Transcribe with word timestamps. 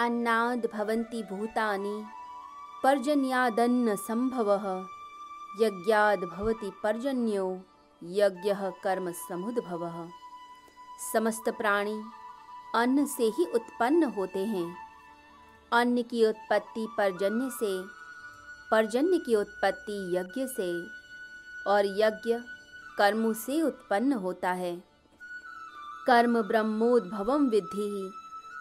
अन्नाद् 0.00 0.66
भवन्ति 0.72 1.22
भूतानि, 1.22 2.04
पर्जन्यादन्न 2.82 3.96
संभवः 3.96 4.86
यज्ञाद् 5.60 6.24
भवति 6.24 6.72
पर्जन्यो, 6.82 7.60
यज्ञ 8.04 8.54
कर्म 8.84 9.12
समुद्भवः। 9.12 10.08
समस्त 11.12 11.48
प्राणी 11.48 12.02
अन्न 12.74 13.06
से 13.06 13.22
ही 13.22 13.44
उत्पन्न 13.44 14.04
होते 14.04 14.38
हैं। 14.38 14.76
अन्न 15.72 16.02
की 16.02 16.26
उत्पत्ति 16.26 16.88
पर्जन्य 16.98 17.50
से, 17.50 17.82
पर्जन्य 18.70 19.18
की 19.18 19.34
उत्पत्ति 19.34 20.16
यज्ञ 20.16 20.46
से, 20.46 20.86
और 21.70 21.86
यज्ञ 21.86 22.38
कर्मों 22.98 23.32
से 23.32 23.62
उत्पन्न 23.62 24.12
होता 24.12 24.52
है। 24.52 24.76
कर्म 26.06 26.42
ब्रह्मोद्भवम 26.42 27.48
विद्धि। 27.48 28.12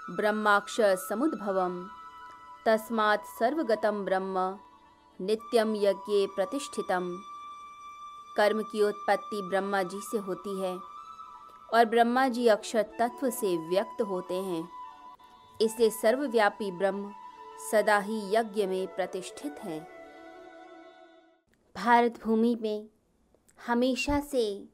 ब्रह्माक्षर 0.10 0.96
समुद्भवम। 0.96 1.90
तस्मात् 2.66 3.26
सर्वगतम 3.40 4.06
ब्रह्म 4.06 4.60
नित्यम 5.20 5.76
यज्ञ 5.76 6.28
प्रतिष्ठितम। 6.28 7.18
कर्म 8.38 8.62
की 8.62 8.84
उत्पत्ति 8.84 9.42
ब्रह्मा 9.42 9.84
जी 9.84 10.00
से 10.02 10.18
होती 10.18 10.62
है 10.62 10.78
और 11.74 11.86
ब्रह्मा 11.86 12.28
जी 12.28 12.48
अक्षर 12.48 12.82
तत्व 12.82 13.30
से 13.30 13.58
व्यक्त 13.58 14.02
होते 14.02 14.34
हैं। 14.34 14.70
इसलिए 15.62 15.90
सर्वव्यापी 15.90 16.72
ब्रह्म 16.72 17.14
सदा 17.72 17.98
ही 17.98 18.36
यज्ञ 18.36 18.66
में 18.66 18.96
प्रतिष्ठित 18.96 19.56
है। 19.60 19.80
भारत 21.76 22.20
भूमि 22.24 22.58
में 22.62 22.88
हमेशा 23.68 24.20
से 24.20 24.68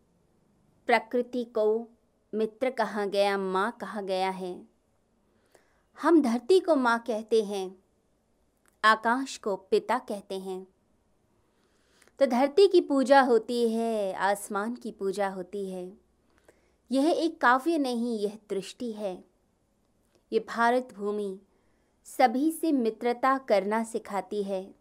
प्रकृति 0.85 1.43
को 1.43 1.89
मित्र 2.33 2.69
कहा 2.69 3.05
गया, 3.05 3.37
माँ 3.37 3.77
कहा 3.81 4.01
गया 4.01 4.29
है। 4.29 4.72
हम 6.01 6.21
धरती 6.21 6.59
को 6.59 6.75
माँ 6.75 6.99
कहते 7.07 7.43
हैं, 7.43 7.75
आकाश 8.83 9.37
को 9.37 9.55
पिता 9.55 9.97
कहते 9.97 10.39
हैं। 10.39 10.67
तो 12.19 12.25
धरती 12.25 12.67
की 12.67 12.81
पूजा 12.81 13.21
होती 13.21 13.69
है, 13.69 14.13
आसमान 14.13 14.75
की 14.75 14.91
पूजा 14.91 15.29
होती 15.29 15.69
है। 15.69 15.93
यह 16.91 17.09
एक 17.09 17.41
काव्य 17.41 17.77
नहीं, 17.77 18.19
यह 18.19 18.37
दृष्टि 18.49 18.91
है। 18.91 19.23
ये 20.33 20.39
भारत 20.39 20.93
भूमि 20.93 21.39
सभी 22.05 22.51
से 22.51 22.71
मित्रता 22.71 23.37
करना 23.37 23.83
सिखाती 23.83 24.43
है। 24.43 24.75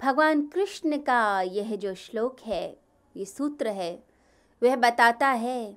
भगवान 0.00 0.46
कृष्ण 0.46 0.98
का 0.98 1.40
यह 1.40 1.76
जो 1.76 1.94
श्लोक 1.94 2.40
है, 2.40 2.80
ये 3.16 3.24
सूत्र 3.24 3.68
है, 3.68 4.04
वह 4.62 4.76
बताता 4.76 5.28
है 5.28 5.76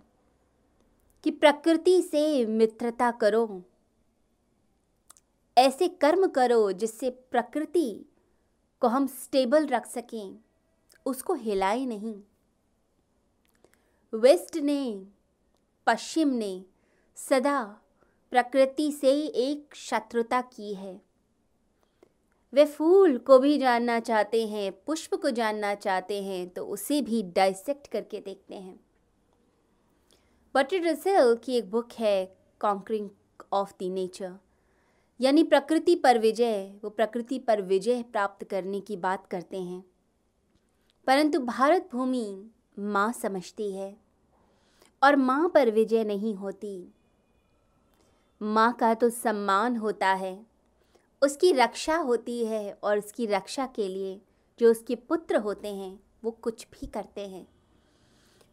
कि 1.23 1.31
प्रकृति 1.31 2.01
से 2.01 2.45
मित्रता 2.45 3.11
करो। 3.11 3.63
ऐसे 5.57 5.87
कर्म 5.87 6.27
करो 6.27 6.71
जिससे 6.71 7.09
प्रकृति 7.09 8.05
को 8.79 8.87
हम 8.87 9.07
स्टेबल 9.07 9.67
रख 9.67 9.85
सकें। 9.85 10.39
उसको 11.05 11.33
हिलाए 11.33 11.85
नहीं। 11.85 12.15
वेस्ट 14.13 14.57
ने, 14.57 15.07
पश्चिम 15.87 16.29
ने 16.29 16.65
सदा 17.15 17.63
प्रकृति 18.31 18.91
से 18.91 19.11
एक 19.25 19.75
शत्रुता 19.75 20.41
की 20.41 20.73
है। 20.73 21.01
वे 22.53 22.65
फूल 22.65 23.17
को 23.17 23.39
भी 23.39 23.57
जानना 23.57 23.99
चाहते 23.99 24.47
हैं, 24.47 24.71
पुष्प 24.85 25.15
को 25.15 25.29
जानना 25.29 25.75
चाहते 25.75 26.23
हैं 26.23 26.49
तो 26.49 26.65
उसे 26.65 27.01
भी 27.01 27.23
डाइसेक्ट 27.23 27.87
करके 27.87 28.19
देखते 28.19 28.55
हैं। 28.55 28.79
बटर 30.55 30.81
रसेल 30.81 31.35
की 31.35 31.57
एक 31.57 31.71
बुक 31.71 31.91
है 31.93 32.37
कॉन्करिंग 32.59 33.09
ऑफ़ 33.53 33.73
द 33.81 33.83
नेचर 33.83 34.35
यानी 35.23 35.43
प्रकृति 35.43 35.95
पर 35.95 36.17
विजय, 36.19 36.79
वो 36.83 36.89
प्रकृति 36.89 37.39
पर 37.39 37.61
विजय 37.61 38.03
प्राप्त 38.03 38.43
करने 38.43 38.79
की 38.81 38.95
बात 38.97 39.27
करते 39.27 39.61
हैं। 39.61 39.83
परंतु 41.07 41.39
भारत 41.39 41.89
भूमि 41.91 42.51
माँ 42.79 43.11
समझती 43.11 43.71
है 43.71 43.97
और 45.03 45.15
माँ 45.15 45.49
पर 45.49 45.71
विजय 45.71 46.03
नहीं 46.03 46.35
होती। 46.35 46.93
माँ 48.41 48.73
का 48.73 48.93
तो 48.93 49.09
सम्मान 49.09 49.77
होता 49.77 50.07
है, 50.07 50.45
उसकी 51.21 51.51
रक्षा 51.51 51.95
होती 51.95 52.45
है 52.45 52.77
और 52.83 52.97
उसकी 52.97 53.25
रक्षा 53.25 53.65
के 53.65 53.87
लिए 53.87 54.21
जो 54.59 54.71
उसके 54.71 54.95
पुत्र 54.95 55.35
होते 55.35 55.67
हैं, 55.67 55.99
वो 56.23 56.31
कुछ 56.31 56.67
भी 56.67 56.87
करते 56.87 57.27
हैं। 57.27 57.47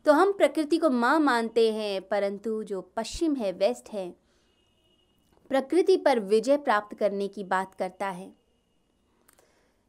तो 0.06 0.12
हम 0.12 0.32
प्रकृति 0.32 0.78
को 0.78 0.90
माँ 0.90 1.20
मानते 1.20 1.72
हैं, 1.72 2.08
परंतु 2.08 2.64
जो 2.64 2.80
पश्चिम 2.96 3.34
है, 3.34 3.52
वेस्ट 3.52 3.88
है 3.88 4.29
प्रकृति 5.50 5.96
पर 5.96 6.18
विजय 6.20 6.56
प्राप्त 6.56 6.96
करने 6.98 7.28
की 7.28 7.44
बात 7.44 7.74
करता 7.74 8.08
है। 8.08 8.32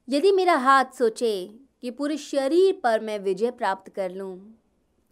यदि 0.09 0.31
मेरा 0.31 0.55
हाथ 0.55 0.85
सोचे 0.85 1.59
कि 1.81 1.91
पूरे 1.91 2.17
शरीर 2.17 2.79
पर 2.83 2.99
मैं 2.99 3.19
विजय 3.19 3.51
प्राप्त 3.51 3.89
कर 3.89 4.11
लूँ 4.11 4.59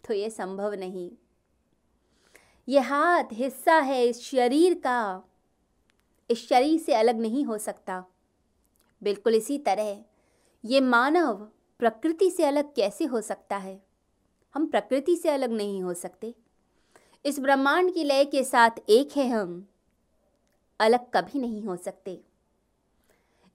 तो 0.04 0.14
ये 0.14 0.30
संभव 0.30 0.74
नहीं। 0.74 1.10
यह 2.68 2.88
हाथ 2.94 3.24
हिस्सा 3.32 3.74
है 3.74 4.04
इस 4.06 4.22
शरीर 4.22 4.74
का। 4.74 5.22
इस 6.30 6.48
शरीर 6.48 6.80
से 6.80 6.94
अलग 6.94 7.20
नहीं 7.20 7.44
हो 7.44 7.58
सकता। 7.58 8.04
बिल्कुल 9.02 9.34
इसी 9.34 9.58
तरह 9.58 10.04
ये 10.64 10.80
मानव 10.80 11.48
प्रकृति 11.78 12.30
से 12.30 12.44
अलग 12.44 12.74
कैसे 12.74 13.04
हो 13.04 13.20
सकता 13.20 13.56
है? 13.56 13.82
हम 14.54 14.66
प्रकृति 14.66 15.16
से 15.16 15.28
अलग 15.28 15.52
नहीं 15.52 15.82
हो 15.82 15.94
सकते। 15.94 16.34
इस 17.24 17.40
ब्रह्मांड 17.40 17.94
की 17.94 18.04
लय 18.04 18.24
के 18.24 18.44
साथ 18.44 18.70
एक 18.88 19.16
है 19.16 19.28
हम। 19.28 19.66
अलग 20.80 21.10
कभी 21.14 21.38
नहीं 21.38 21.62
हो 21.62 21.76
सकते। 21.76 22.20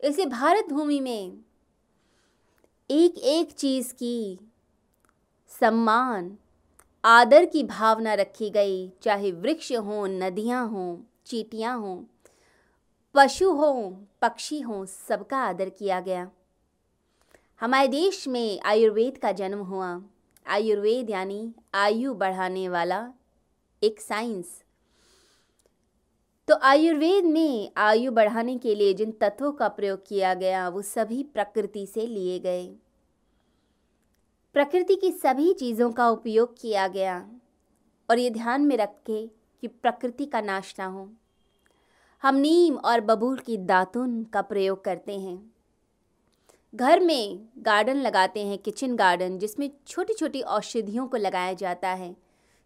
इसे 0.04 0.26
भारत 0.26 0.66
भूमि 0.70 1.00
में 1.00 1.38
एक 2.92 3.18
एक 3.18 3.52
चीज़ 3.52 3.94
की 3.94 4.40
सम्मान, 5.48 6.38
आदर 7.06 7.46
की 7.46 7.64
भावना 7.64 8.14
रखी 8.14 8.50
गई, 8.50 8.90
चाहे 9.02 9.32
वृक्ष 9.32 9.72
हों, 9.72 10.08
नदियाँ 10.08 10.68
हों, 10.68 10.98
चीटियाँ 11.26 11.80
हों, 11.80 12.04
पशु 13.14 13.52
हों, 13.52 14.06
पक्षी 14.22 14.60
हों, 14.60 14.86
सबका 14.86 15.38
आदर 15.38 15.70
किया 15.70 16.00
गया। 16.00 16.32
हमारे 17.62 17.88
देश 17.88 18.28
में 18.28 18.60
आयुर्वेद 18.66 19.18
का 19.18 19.32
जन्म 19.32 19.60
हुआ। 19.60 20.02
आयुर्वेद 20.48 21.10
यानी 21.10 21.54
आयु 21.74 22.14
बढ़ाने 22.14 22.70
वाला 22.70 23.14
एक 23.84 24.02
साइंस। 24.02 24.65
तो 26.48 26.56
आयुर्वेद 26.56 27.26
में 27.26 27.72
आयु 27.78 28.12
बढ़ाने 28.12 28.58
के 28.58 28.76
लिए 28.76 28.94
जिन 28.94 29.12
तत्वों 29.12 29.52
का 29.52 29.68
प्रयोग 29.68 30.08
किया 30.08 30.34
गया, 30.34 30.70
वो 30.70 30.82
सभी 30.82 31.24
प्रकृति 31.24 31.86
से 31.86 32.08
लिए 32.08 32.40
गए। 32.40 32.68
प्रकृति 34.54 34.96
की 34.96 35.12
सभी 35.12 35.54
चीज़ों 35.54 35.92
का 35.92 36.10
उपयोग 36.10 36.62
किया 36.62 36.88
गया। 36.88 37.30
और 38.10 38.20
ये 38.20 38.30
ध्यान 38.30 38.62
में 38.62 38.78
रखे 38.78 39.32
कि 39.62 39.68
प्रकृति 39.68 40.26
का 40.26 40.42
नाश 40.42 40.76
ना 40.80 40.86
हो। 40.86 41.10
हम 42.22 42.36
नीम 42.36 42.76
और 42.76 43.02
बबूल 43.02 43.38
की 43.38 43.58
दातुन 43.58 44.24
का 44.24 44.42
प्रयोग 44.42 44.84
करते 44.84 45.20
हैं। 45.20 45.54
घर 46.76 47.00
में 47.00 47.50
गार्डन 47.58 47.98
लगाते 47.98 48.46
हैं, 48.46 48.58
किचन 48.58 48.96
गार्डन, 48.96 49.38
जिसमें 49.38 49.72
छोटी 49.88 50.14
छोटी 50.14 50.42
औषधियों 50.42 51.08
को 51.08 51.18
लगाया 51.18 51.54
जाता 51.54 51.90
है। 51.90 52.16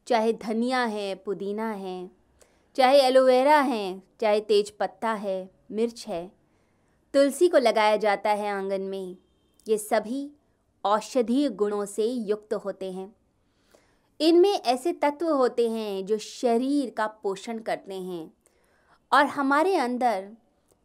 चाहे 0.07 0.33
धनिया 0.33 0.83
है, 0.83 1.15
पुदीना 1.15 1.71
है 1.71 2.18
चाहे 2.75 2.99
एलोवेरा 2.99 3.59
है, 3.59 4.03
चाहे 4.21 4.39
तेज 4.41 4.69
पत्ता 4.69 5.11
है, 5.13 5.49
मिर्च 5.71 6.05
है, 6.07 6.31
तुलसी 7.13 7.47
को 7.47 7.57
लगाया 7.57 7.97
जाता 7.97 8.29
है 8.29 8.49
आँगन 8.49 8.81
में। 8.81 9.15
ये 9.67 9.77
सभी 9.77 10.29
औषधीय 10.83 11.49
गुणों 11.49 11.85
से 11.85 12.05
युक्त 12.05 12.53
होते 12.53 12.91
हैं। 12.91 13.15
इनमें 14.19 14.53
ऐसे 14.53 14.93
तत्व 14.93 15.29
होते 15.29 15.69
हैं 15.69 16.05
जो 16.05 16.17
शरीर 16.17 16.89
का 16.89 17.07
पोषण 17.07 17.59
करते 17.59 17.93
हैं 17.93 18.33
और 19.11 19.25
हमारे 19.25 19.75
अंदर 19.75 20.29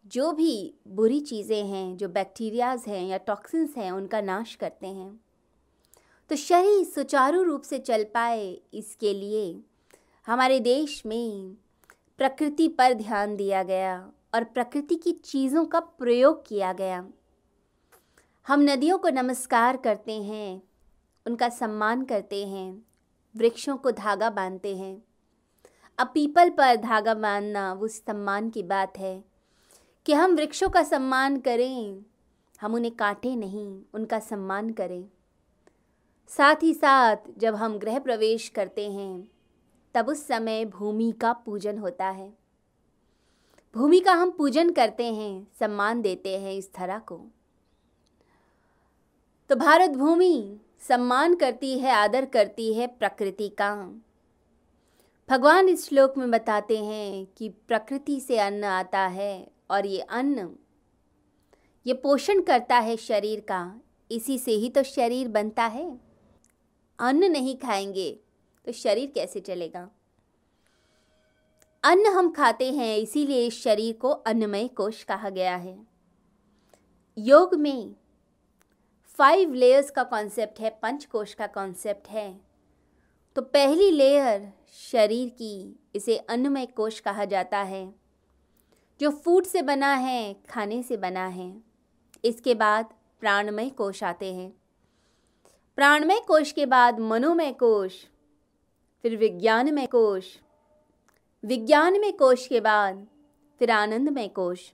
जो 0.07 0.33
भी 0.33 0.75
बुरी 0.89 1.21
चीज़ें 1.21 1.65
हैं, 1.65 1.97
जो 1.97 2.09
बैक्टीरियाज 2.09 2.85
हैं 2.89 3.07
या 3.07 3.17
टॉक्सिन्स 3.17 3.77
हैं, 3.77 3.91
उनका 3.91 4.21
नाश 4.21 4.55
करते 4.55 4.87
हैं। 4.87 5.21
तो 6.31 6.37
शरीर 6.37 6.85
सुचारू 6.85 7.43
रूप 7.43 7.63
से 7.63 7.79
चल 7.79 8.05
पाए 8.05 8.61
इसके 8.75 9.15
लिए 9.15 9.61
हमारे 10.27 10.61
देश 10.61 11.03
में 11.07 11.57
प्रकृति 12.19 12.69
पर 12.69 12.95
ध्यान 12.95 13.37
दिया 13.37 13.63
गया 13.63 14.11
और 14.35 14.45
प्रकृति 14.45 14.95
की 14.95 15.13
चीज़ों 15.13 15.65
का 15.65 15.81
प्रयोग 15.81 16.47
किया 16.47 16.73
गया। 16.73 17.09
हम 18.49 18.61
नदियों 18.61 18.99
को 18.99 19.09
नमस्कार 19.09 19.77
करते 19.77 20.23
हैं, 20.23 20.63
उनका 21.27 21.49
सम्मान 21.49 22.05
करते 22.05 22.47
हैं, 22.47 22.87
वृक्षों 23.37 23.77
को 23.77 23.91
धागा 23.91 24.31
बांधते 24.31 24.77
हैं। 24.77 25.03
अब 25.99 26.11
पीपल 26.15 26.51
पर 26.51 26.77
धागा 26.77 27.15
बांधना 27.15 27.73
वो 27.73 27.89
सम्मान 27.89 28.51
की 28.51 28.63
बात 28.63 28.99
है 28.99 29.25
कि 30.07 30.13
हम 30.13 30.35
वृक्षों 30.35 30.69
का 30.69 30.83
सम्मान 30.83 31.41
करें, 31.41 32.05
हम 32.61 32.75
उन्हें 32.75 32.97
काटें 32.97 33.37
नहीं, 33.37 33.83
उनका 33.95 34.19
सम्मान 34.19 34.71
करें। 34.71 35.05
साथ 36.29 36.63
ही 36.63 36.75
साथ 36.75 37.17
जब 37.39 37.55
हम 37.55 37.79
गृह 37.79 37.99
प्रवेश 37.99 38.49
करते 38.49 38.91
हैं 38.91 39.34
तब 39.95 40.09
उस 40.09 40.27
समय 40.27 40.65
भूमि 40.65 41.13
का 41.21 41.33
पूजन 41.33 41.79
होता 41.79 42.09
है। 42.09 42.33
भूमि 43.75 44.01
का 44.01 44.13
हम 44.13 44.31
पूजन 44.31 44.71
करते 44.71 45.15
हैं, 45.15 45.47
सम्मान 45.61 46.03
देते 46.03 46.39
हैं 46.39 46.53
इस 46.53 46.71
धरा 46.75 46.99
को। 46.99 47.21
तो 49.49 49.57
भारत 49.57 49.91
भूमि 49.91 50.61
सम्मान 50.89 51.35
करती 51.35 51.79
है, 51.79 51.91
आदर 51.91 52.25
करती 52.25 52.75
है 52.75 52.87
प्रकृति 52.87 53.49
का। 53.49 53.75
भगवान 55.31 55.69
इस 55.69 55.89
श्लोक 55.89 56.19
में 56.19 56.31
बताते 56.31 56.79
हैं 56.79 57.27
कि 57.27 57.49
प्रकृति 57.49 58.21
से 58.21 58.39
अन्न 58.39 58.65
आता 58.65 59.01
है 59.01 59.51
और 59.71 59.87
ये 59.87 60.01
अन्न, 60.01 60.57
ये 61.87 61.95
पोषण 61.95 62.41
करता 62.41 62.79
है 62.79 62.97
शरीर 62.97 63.41
का। 63.41 63.81
इसी 64.11 64.39
से 64.39 64.53
ही 64.53 64.69
तो 64.71 64.83
शरीर 64.83 65.29
बनता 65.29 65.65
है। 65.67 66.01
अन्न 66.99 67.31
नहीं 67.31 67.57
खाएँगे 67.57 68.21
तो 68.65 68.73
शरीर 68.73 69.11
कैसे 69.11 69.41
चलेगा? 69.41 69.91
अन्न 71.83 72.07
हम 72.07 72.31
खाते 72.31 72.73
हैं, 72.73 72.97
इसीलिए 72.97 73.47
इस 73.47 73.63
शरीर 73.63 73.97
को 73.97 74.09
अन्नमय 74.09 74.69
कोश 74.69 75.05
कहा 75.05 75.31
गया 75.31 75.57
है। 75.57 75.87
योग 77.19 77.55
में 77.55 77.97
फाइव 79.07 79.53
लेयर्स 79.53 79.91
का 79.91 80.03
कॉन्सेप्ट 80.03 80.61
है 80.61 80.71
पंच 80.71 81.05
कोश 81.05 81.35
का 81.35 81.47
कॉन्सेप्ट 81.47 82.09
है। 82.09 82.41
तो 83.37 83.43
पहली 83.43 83.91
लेयर 83.91 84.53
शरीर 84.73 85.29
की, 85.29 85.79
इसे 85.95 86.17
अन्नमय 86.17 86.67
कोश 86.67 87.01
कहा 87.01 87.25
जाता 87.25 87.59
है। 87.59 87.95
जो 89.01 89.11
फ़ूड 89.11 89.45
से 89.45 89.63
बना 89.63 89.95
है, 89.95 90.35
खाने 90.49 90.83
से 90.83 90.97
बना 90.97 91.27
है। 91.27 91.63
इसके 92.25 92.55
बाद 92.55 92.95
प्राणमय 93.21 93.71
कोश 93.71 94.03
आते 94.03 94.35
हैं। 94.35 94.55
प्राणमय 95.77 96.21
कोश 96.29 96.53
के 96.53 96.67
बाद 96.67 96.99
मनोमय 97.01 97.53
कोश 97.53 98.07
फिर 99.05 99.17
विज्ञानमय 99.17 99.87
कोश। 99.87 100.39
विज्ञानमय 101.45 102.11
कोश 102.11 102.47
के 102.47 102.61
बाद 102.61 103.07
फिर 103.59 103.71
आनंदमय 103.71 104.29
कोश। 104.29 104.73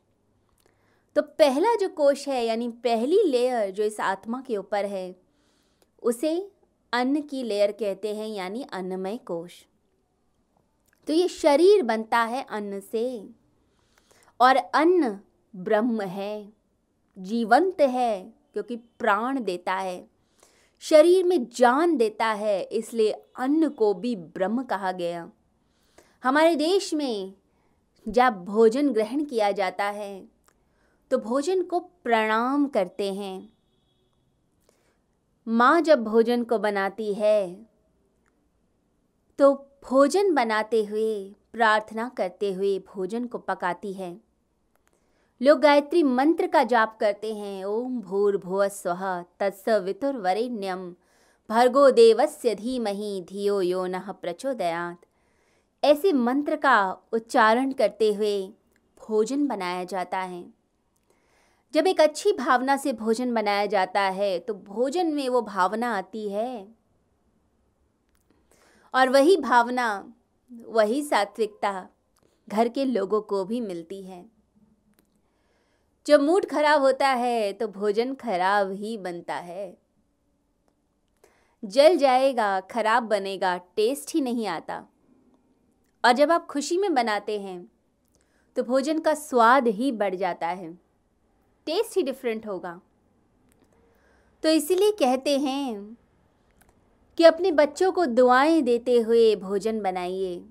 तो 1.17 1.23
पहला 1.23 1.75
जो 1.77 1.89
कोश 1.89 2.29
है, 2.29 2.47
यानी 2.47 2.69
पहली 2.69 3.23
लेयर 3.23 3.71
जो 3.71 3.83
इस 3.83 4.01
आत्मा 4.01 4.43
के 4.47 4.57
ऊपर 4.57 4.85
है, 4.85 5.17
उसे 6.03 6.51
अन्न 6.93 7.21
की 7.21 7.43
लेयर 7.43 7.73
कहते 7.73 8.17
हैं, 8.17 8.29
यानी 8.29 8.63
अन्नमय 8.63 9.17
कोश। 9.17 9.67
तो 11.07 11.13
ये 11.13 11.29
शरीर 11.29 11.83
बनता 11.83 12.19
है 12.19 12.47
अन्न 12.51 12.81
से, 12.81 13.29
और 14.41 14.57
अन्न 14.57 15.21
ब्रह्म 15.57 16.03
है, 16.03 16.53
जीवंत 17.19 17.81
है, 17.81 18.35
क्योंकि 18.53 18.77
प्राण 18.77 19.41
देता 19.41 19.75
है। 19.75 20.10
शरीर 20.83 21.25
में 21.25 21.47
जान 21.49 21.97
देता 21.97 22.27
है, 22.27 22.61
इसलिए 22.63 23.11
अन्न 23.37 23.69
को 23.71 23.93
भी 23.95 24.15
ब्रह्म 24.17 24.63
कहा 24.65 24.93
गया। 24.93 25.31
हमारे 26.23 26.55
देश 26.57 26.93
में 26.95 27.35
जब 28.07 28.45
भोजन 28.45 28.93
ग्रहण 28.93 29.25
किया 29.25 29.51
जाता 29.53 29.85
है 29.87 30.29
तो 31.11 31.19
भोजन 31.19 31.63
को 31.63 31.79
प्रणाम 31.79 32.67
करते 32.69 33.13
हैं। 33.15 33.53
माँ 35.47 35.81
जब 35.81 36.05
भोजन 36.05 36.43
को 36.45 36.59
बनाती 36.59 37.13
है 37.15 37.67
तो 39.39 39.53
भोजन 39.85 40.35
बनाते 40.35 40.85
हुए 40.85 41.13
प्रार्थना 41.53 42.09
करते 42.17 42.53
हुए 42.53 42.79
भोजन 42.89 43.27
को 43.27 43.39
पकाती 43.39 43.93
है। 43.93 44.13
लोग 45.41 45.61
गायत्री 45.61 46.03
मंत्र 46.03 46.47
का 46.47 46.63
जाप 46.63 46.97
करते 47.01 47.33
हैं। 47.35 47.65
ओम 47.65 48.01
भूर्भुव 48.01 48.67
स्व 48.69 49.05
तत्सवितुर्वरेण्यम 49.41 50.81
भर्गो 51.51 51.91
देवस्य 51.91 52.55
धीमहि 52.55 53.25
धियो 53.29 53.61
यो 53.61 53.85
न 53.87 54.01
प्रचोदयात। 54.13 55.07
ऐसे 55.83 56.13
मंत्र 56.13 56.57
का 56.57 56.81
उच्चारण 57.13 57.73
करते 57.73 58.13
हुए 58.15 58.43
भोजन 59.01 59.47
बनाया 59.47 59.85
जाता 59.85 60.19
है। 60.19 60.45
जब 61.75 61.87
एक 61.87 62.01
अच्छी 62.01 62.33
भावना 62.33 62.77
से 62.77 62.93
भोजन 62.93 63.33
बनाया 63.35 63.67
जाता 63.67 64.01
है 64.01 64.39
तो 64.39 64.55
भोजन 64.55 65.07
में 65.07 65.29
वो 65.29 65.43
भावना 65.43 65.95
आती 65.97 66.29
है। 66.29 66.67
और 68.95 69.09
वही 69.09 69.37
भावना, 69.37 69.89
वही 70.51 71.03
सात्विकता 71.03 71.89
घर 72.49 72.69
के 72.69 72.85
लोगों 72.85 73.21
को 73.23 73.45
भी 73.45 73.61
मिलती 73.61 74.03
है। 74.03 74.40
जब 76.07 76.21
मूड 76.21 76.47
खराब 76.47 76.81
होता 76.81 77.09
है 77.09 77.53
तो 77.53 77.67
भोजन 77.69 78.15
खराब 78.15 78.71
ही 78.73 78.97
बनता 78.99 79.35
है। 79.35 79.77
जल 81.65 81.97
जाएगा, 81.97 82.61
खराब 82.61 83.03
बनेगा 83.03 83.57
टेस्ट 83.57 84.15
ही 84.15 84.21
नहीं 84.21 84.47
आता। 84.47 84.87
और 86.05 86.13
जब 86.13 86.33
आप 86.33 86.47
खुशी 86.47 86.79
में 86.79 86.95
बनाते 86.95 87.41
हैं 87.41 87.71
तो 88.57 88.63
भोजन 88.63 88.99
का 88.99 89.15
स्वाद 89.15 89.67
ही 89.67 89.93
बढ़ 89.93 90.15
जाता 90.15 90.49
है। 90.49 90.73
टेस्ट 91.67 91.97
ही 91.97 92.03
डिफरेंट 92.03 92.47
होगा। 92.47 92.81
तो 94.43 94.49
इसीलिए 94.49 94.93
कहते 94.93 95.39
हैं 95.39 95.97
कि 97.19 97.25
अपने 97.25 97.53
बच्चों 97.53 97.93
को 97.93 98.07
दुआएँ 98.07 98.63
देते 98.63 98.99
हुए 98.99 99.37
भोजन 99.37 99.81
बनाइए। 99.81 100.43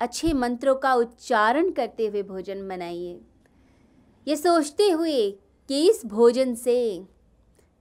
अच्छे 0.00 0.32
मंत्रों 0.32 0.74
का 0.74 0.94
उच्चारण 0.94 1.70
करते 1.70 2.06
हुए 2.06 2.22
भोजन 2.22 2.68
बनाइए। 2.68 3.20
ये 4.28 4.36
सोचते 4.36 4.90
हुए 4.90 5.30
कि 5.68 5.90
इस 5.90 6.06
भोजन 6.06 6.54
से 6.54 7.04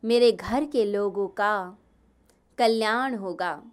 मेरे 0.04 0.32
घर 0.32 0.66
के 0.66 0.86
लोगों 0.86 1.28
का 1.28 1.78
कल्याण 2.58 3.16
होगा। 3.16 3.64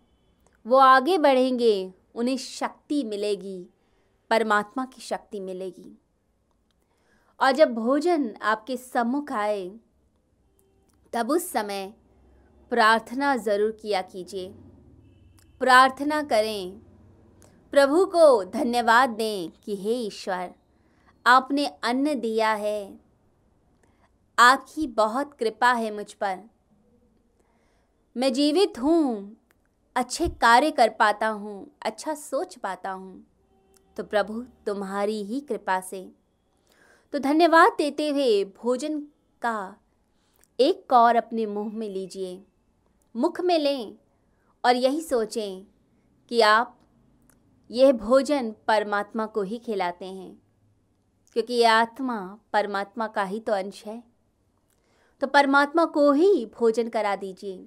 वो 0.66 0.76
आगे 0.76 1.18
बढ़ेंगे, 1.18 1.92
उन्हें 2.14 2.36
शक्ति 2.36 3.04
मिलेगी, 3.04 3.66
परमात्मा 4.30 4.84
की 4.84 5.02
शक्ति 5.02 5.40
मिलेगी। 5.40 5.98
और 7.40 7.52
जब 7.52 7.74
भोजन 7.74 8.34
आपके 8.42 8.76
सम्मुख 8.76 9.32
आए, 9.32 9.78
तब 11.12 11.30
उस 11.30 11.52
समय 11.52 11.94
प्रार्थना 12.70 13.36
ज़रूर 13.36 13.70
किया 13.70 14.02
कीजिए। 14.02 14.48
प्रार्थना 15.60 16.22
करें, 16.22 16.80
प्रभु 17.70 18.04
को 18.06 18.44
धन्यवाद 18.44 19.10
दें 19.10 19.50
कि 19.50 19.76
हे 19.76 19.92
ईश्वर 19.92 20.54
आपने 21.26 21.66
अन्न 21.66 22.20
दिया 22.20 22.52
है। 22.52 22.98
आपकी 24.38 24.86
बहुत 24.86 25.34
कृपा 25.34 25.72
है 25.72 25.94
मुझ 25.94 26.12
पर। 26.12 26.38
मैं 28.16 28.32
जीवित 28.32 28.78
हूँ, 28.78 29.36
अच्छे 29.96 30.28
कार्य 30.28 30.70
कर 30.70 30.88
पाता 30.88 31.28
हूँ 31.28 31.70
अच्छा 31.82 32.14
सोच 32.14 32.58
पाता 32.58 32.90
हूँ। 32.90 33.26
तो 33.96 34.04
प्रभु, 34.04 34.42
तुम्हारी 34.66 35.22
ही 35.22 35.40
कृपा 35.40 35.80
से। 35.80 36.12
तो 37.12 37.18
धन्यवाद 37.18 37.72
देते 37.78 38.08
हुए 38.08 38.44
भोजन 38.44 39.00
का 39.42 39.76
एक 40.60 40.86
कौर 40.90 41.16
अपने 41.16 41.46
मुँह 41.46 41.72
में 41.74 41.88
लीजिए, 41.88 42.42
मुख 43.16 43.40
में 43.40 43.58
लें 43.58 43.96
और 44.64 44.76
यही 44.76 45.00
सोचें 45.00 45.64
कि 46.28 46.40
आप 46.40 46.78
यह 47.70 47.92
भोजन 47.92 48.54
परमात्मा 48.68 49.26
को 49.26 49.42
ही 49.42 49.58
खिलाते 49.58 50.06
हैं। 50.06 50.41
क्योंकि 51.36 51.54
ये 51.54 51.64
आत्मा 51.64 52.18
परमात्मा 52.52 53.06
का 53.06 53.22
ही 53.24 53.40
तो 53.40 53.52
अंश 53.52 53.82
है। 53.86 54.02
तो 55.22 55.26
परमात्मा 55.26 55.84
को 55.84 56.10
ही 56.12 56.44
भोजन 56.58 56.88
करा 56.88 57.14
दीजिए। 57.16 57.64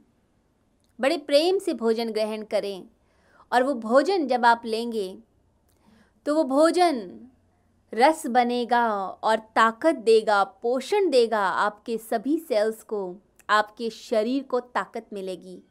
बड़े 0.99 1.17
प्रेम 1.17 1.57
से 1.57 1.73
भोजन 1.73 2.11
ग्रहण 2.11 2.43
करें 2.43 2.87
और 3.51 3.63
वो 3.63 3.73
भोजन 3.73 4.27
जब 4.27 4.45
आप 4.45 4.61
लेंगे 4.65 5.17
तो 6.25 6.35
वो 6.35 6.43
भोजन 6.43 7.09
रस 7.93 8.25
बनेगा 8.27 8.87
और 8.89 9.39
ताकत 9.55 9.95
देगा, 9.95 10.43
पोषण 10.43 11.09
देगा 11.09 11.39
आपके 11.39 11.97
सभी 11.97 12.37
सेल्स 12.39 12.83
को, 12.83 13.15
आपके 13.49 13.89
शरीर 13.89 14.43
को 14.43 14.59
ताकत 14.59 15.07
मिलेगी, 15.13 15.61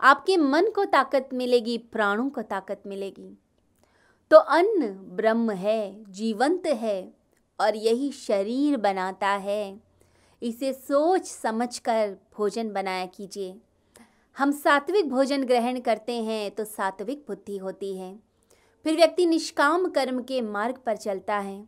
आपके 0.00 0.36
मन 0.36 0.70
को 0.70 0.84
ताकत 0.84 1.28
मिलेगी, 1.32 1.78
प्राणों 1.78 2.28
को 2.30 2.42
ताकत 2.42 2.82
मिलेगी। 2.86 3.36
तो 4.30 4.36
अन्न 4.36 4.92
ब्रह्म 5.16 5.50
है, 5.50 6.04
जीवंत 6.04 6.66
है 6.66 7.21
और 7.62 7.76
यही 7.76 8.10
शरीर 8.12 8.76
बनाता 8.76 9.28
है। 9.28 9.80
इसे 10.42 10.72
सोच 10.72 11.26
समझकर 11.26 12.16
भोजन 12.36 12.72
बनाया 12.72 13.06
कीजिए। 13.06 13.54
हम 14.36 14.52
सात्विक 14.52 15.08
भोजन 15.08 15.44
ग्रहण 15.44 15.80
करते 15.80 16.12
हैं 16.22 16.50
तो 16.50 16.64
सात्विक 16.64 17.24
बुद्धि 17.28 17.56
होती 17.56 17.96
है। 17.96 18.14
फिर 18.86 18.96
व्यक्ति 18.96 19.26
निष्काम 19.26 19.86
कर्म 19.88 20.22
के 20.22 20.40
मार्ग 20.42 20.78
पर 20.86 20.96
चलता 20.96 21.38
है। 21.38 21.64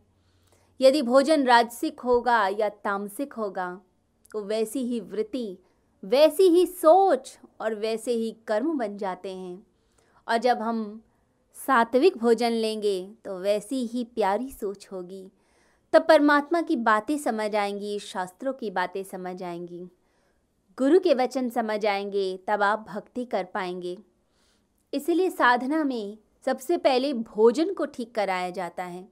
यदि 0.79 1.01
भोजन 1.01 1.43
राजसिक 1.43 1.99
होगा 1.99 2.47
या 2.49 2.69
तामसिक 2.69 3.33
होगा 3.33 3.69
तो 4.31 4.43
वैसी 4.43 4.79
ही 4.79 4.99
वृत्ति, 4.99 5.57
वैसी 6.03 6.47
ही 6.49 6.65
सोच 6.65 7.37
और 7.61 7.75
वैसे 7.75 8.11
ही 8.11 8.35
कर्म 8.47 8.77
बन 8.77 8.97
जाते 8.97 9.35
हैं। 9.35 9.65
और 10.27 10.37
जब 10.37 10.61
हम 10.61 11.01
सात्विक 11.57 12.17
भोजन 12.17 12.51
लेंगे 12.51 12.99
तो 13.25 13.39
वैसी 13.39 13.85
ही 13.85 14.03
प्यारी 14.05 14.51
सोच 14.51 14.87
होगी। 14.91 15.27
तब 15.93 16.05
परमात्मा 16.07 16.61
की 16.61 16.75
बातें 16.75 17.17
समझ 17.17 17.55
आएँगी, 17.55 17.99
शास्त्रों 17.99 18.53
की 18.53 18.71
बातें 18.71 19.03
समझ 19.03 19.43
आएँगी। 19.43 19.89
गुरु 20.77 20.99
के 20.99 21.13
वचन 21.13 21.49
समझ 21.49 21.85
आएँगे, 21.85 22.39
तब 22.47 22.63
आप 22.63 22.85
भक्ति 22.89 23.25
कर 23.25 23.43
पाएँगे। 23.43 23.97
इसलिए 24.93 25.29
साधना 25.29 25.83
में 25.83 26.17
सबसे 26.45 26.77
पहले 26.77 27.13
भोजन 27.13 27.73
को 27.73 27.85
ठीक 27.85 28.15
कराया 28.15 28.49
जाता 28.49 28.83
है। 28.83 29.09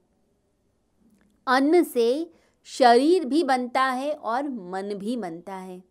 अन्न 1.46 1.82
से 1.84 2.30
शरीर 2.64 3.24
भी 3.24 3.44
बनता 3.44 3.84
है 3.84 4.12
और 4.12 4.48
मन 4.48 4.94
भी 4.94 5.16
बनता 5.16 5.54
है। 5.54 5.84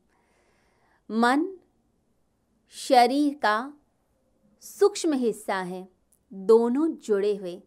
मन 1.12 1.58
शरीर 2.70 3.34
का 3.34 3.74
सूक्ष्म 4.62 5.13
हिस्सा 5.13 5.56
है, 5.56 5.88
दोनों 6.34 6.92
जुड़े 6.92 7.36
हुए। 7.36 7.62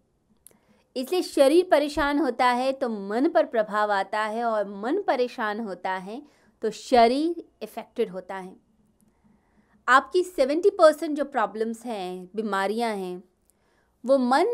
इसलिए 0.96 1.22
शरीर 1.22 1.68
परेशान 1.70 2.18
होता 2.18 2.46
है 2.46 2.72
तो 2.72 2.88
मन 2.88 3.28
पर 3.28 3.46
प्रभाव 3.46 3.92
आता 3.92 4.20
है 4.20 4.44
और 4.44 4.68
मन 4.82 5.02
परेशान 5.02 5.60
होता 5.60 5.92
है 5.92 6.22
तो 6.62 6.70
शरीर 6.70 7.44
इफ़ेक्टेड 7.62 8.10
होता 8.10 8.36
है। 8.36 8.56
आपकी 9.88 10.22
सेवेंटी 10.22 10.70
परसेंट 10.70 11.16
जो 11.16 11.24
प्रॉब्लम्स 11.24 11.84
हैं, 11.86 12.28
बीमारियाँ 12.36 12.94
हैं, 12.94 13.22
वो 14.04 14.18
मन 14.18 14.46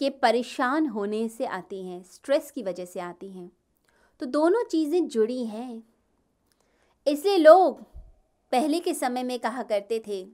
के 0.00 0.10
परेशान 0.10 0.86
होने 0.86 1.28
से 1.28 1.46
आती 1.46 1.84
हैं 1.86 2.02
स्ट्रेस 2.02 2.50
की 2.50 2.62
वजह 2.62 2.84
से 2.84 3.00
आती 3.00 3.30
हैं। 3.30 3.50
तो 4.20 4.26
दोनों 4.26 4.62
चीज़ें 4.64 5.06
जुड़ी 5.08 5.44
हैं। 5.44 5.82
इसलिए 7.06 7.36
लोग 7.36 7.82
पहले 8.52 8.80
के 8.80 8.94
समय 8.94 9.22
में 9.22 9.38
कहा 9.40 9.62
करते 9.62 10.02
थे 10.06 10.24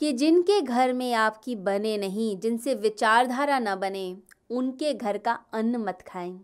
कि 0.00 0.12
जिनके 0.12 0.60
घर 0.60 0.92
में 0.92 1.14
आपकी 1.14 1.56
बने 1.56 1.98
नहीं, 1.98 2.38
जिनसे 2.38 2.74
विचारधारा 2.74 3.58
न 3.58 3.74
बने, 3.74 4.16
उनके 4.50 4.94
घर 4.94 5.18
का 5.18 5.32
अन्न 5.52 5.76
मत 5.76 6.02
खाएँ, 6.02 6.40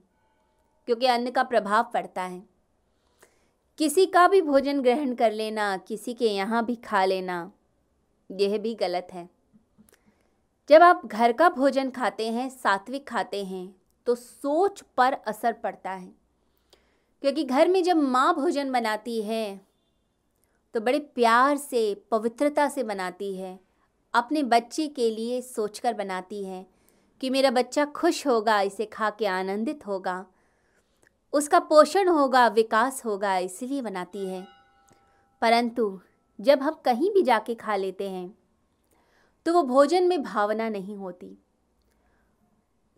क्योंकि 0.86 1.06
अन्न 1.06 1.30
का 1.30 1.42
प्रभाव 1.42 1.90
पड़ता 1.94 2.22
है। 2.22 2.42
किसी 3.78 4.06
का 4.06 4.28
भी 4.28 4.42
भोजन 4.42 4.80
ग्रहण 4.80 5.14
कर 5.14 5.32
लेना, 5.32 5.76
किसी 5.76 6.14
के 6.14 6.28
यहाँ 6.28 6.64
भी 6.64 6.74
खा 6.74 7.04
लेना, 7.04 7.52
यह 8.30 8.58
भी 8.58 8.74
गलत 8.74 9.08
है। 9.12 9.28
जब 10.68 10.82
आप 10.82 11.06
घर 11.06 11.32
का 11.32 11.48
भोजन 11.48 11.90
खाते 11.90 12.28
हैं, 12.28 12.48
सात्विक 12.48 13.08
खाते 13.08 13.44
हैं 13.44 13.76
तो 14.06 14.14
सोच 14.14 14.84
पर 14.96 15.12
असर 15.12 15.52
पड़ता 15.52 15.90
है। 15.90 16.12
क्योंकि 17.22 17.44
घर 17.44 17.68
में 17.68 17.82
जब 17.82 17.96
माँ 17.96 18.34
भोजन 18.34 18.72
बनाती 18.72 19.22
है 19.22 19.65
तो 20.76 20.80
बड़े 20.80 20.98
प्यार 20.98 21.56
से, 21.56 21.94
पवित्रता 22.10 22.68
से 22.68 22.82
बनाती 22.82 23.36
है। 23.36 23.60
अपने 24.14 24.42
बच्चे 24.42 24.86
के 24.88 25.10
लिए 25.10 25.40
सोचकर 25.40 25.94
बनाती 25.94 26.44
है 26.44 26.66
कि 27.20 27.30
मेरा 27.30 27.50
बच्चा 27.50 27.84
खुश 27.84 28.26
होगा, 28.26 28.60
इसे 28.60 28.86
खा 28.86 29.10
के 29.10 29.26
आनंदित 29.26 29.86
होगा। 29.86 30.26
उसका 31.32 31.58
पोषण 31.58 32.08
होगा, 32.08 32.46
विकास 32.48 33.04
होगा, 33.04 33.36
इसलिए 33.36 33.82
बनाती 33.82 34.26
है। 34.26 34.46
परंतु 35.42 36.00
जब 36.40 36.62
हम 36.62 36.74
कहीं 36.84 37.10
भी 37.10 37.22
जाके 37.22 37.54
खा 37.54 37.76
लेते 37.76 38.10
हैं 38.10 38.38
तो 39.46 39.52
वो 39.52 39.62
भोजन 39.62 40.04
में 40.04 40.22
भावना 40.22 40.68
नहीं 40.68 40.96
होती। 40.96 41.38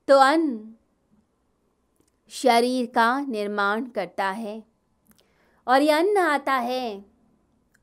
तो 0.09 0.19
अन्न 0.19 0.75
शरीर 2.29 2.87
का 2.87 3.21
निर्माण 3.21 3.87
करता 3.87 4.31
है 4.31 4.63
और 5.67 5.83
ये 5.83 5.91
अन्न 5.91 6.17
आता 6.17 6.55
है 6.55 7.08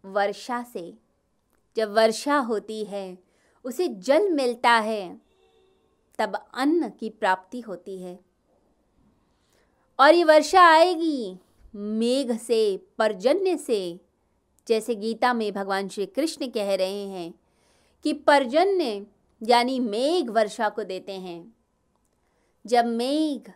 वर्षा 0.05 0.63
से। 0.63 0.93
जब 1.75 1.93
वर्षा 1.93 2.37
होती 2.37 2.83
है, 2.83 3.17
उसे 3.63 3.87
जल 3.87 4.31
मिलता 4.31 4.71
है, 4.71 5.21
तब 6.19 6.45
अन्न 6.53 6.89
की 6.89 7.09
प्राप्ति 7.09 7.61
होती 7.61 8.01
है। 8.01 8.19
और 9.99 10.13
ये 10.13 10.23
वर्षा 10.23 10.61
आएगी 10.61 11.37
मेघ 11.75 12.37
से, 12.37 12.77
परजन्य 12.97 13.57
से, 13.57 13.99
जैसे 14.67 14.95
गीता 14.95 15.33
में 15.33 15.53
भगवान 15.53 15.87
श्री 15.87 16.05
कृष्ण 16.05 16.47
कह 16.47 16.75
रहे 16.75 17.05
हैं 17.07 17.33
कि 18.03 18.13
परजन्य 18.13 19.07
यानी 19.43 19.79
मेघ 19.79 20.29
वर्षा 20.29 20.69
को 20.69 20.83
देते 20.83 21.11
हैं। 21.11 21.55
जब 22.65 22.85
मेघ 22.85 23.51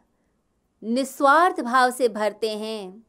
निस्वार्थ 0.83 1.61
भाव 1.61 1.91
से 1.91 2.09
भरते 2.09 2.49
हैं 2.49 3.03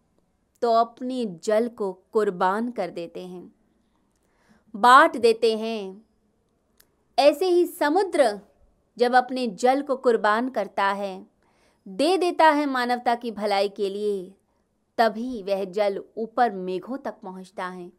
तो 0.62 0.72
अपने 0.72 1.24
जल 1.26 1.68
को 1.68 1.92
कुर्बान 1.92 2.70
कर 2.70 2.90
देते 2.90 3.26
हैं। 3.26 3.54
बांट 4.76 5.16
देते 5.16 5.58
हैं। 5.58 6.04
ऐसे 7.18 7.46
ही 7.46 7.66
समुद्र 7.66 8.40
जब 8.98 9.14
अपने 9.14 9.46
जल 9.46 9.82
को 9.82 9.96
कुर्बान 9.96 10.48
करता 10.48 10.84
है, 10.84 11.26
दे 11.88 12.18
देता 12.18 12.48
है 12.48 12.66
मानवता 12.66 13.14
की 13.14 13.30
भलाई 13.30 13.68
के 13.68 13.90
लिए, 13.90 14.34
तभी 14.98 15.42
वह 15.42 15.64
जल 15.64 16.04
ऊपर 16.16 16.50
मेघों 16.50 16.96
तक 16.96 17.14
पहुँचता 17.22 17.66
है। 17.66 17.92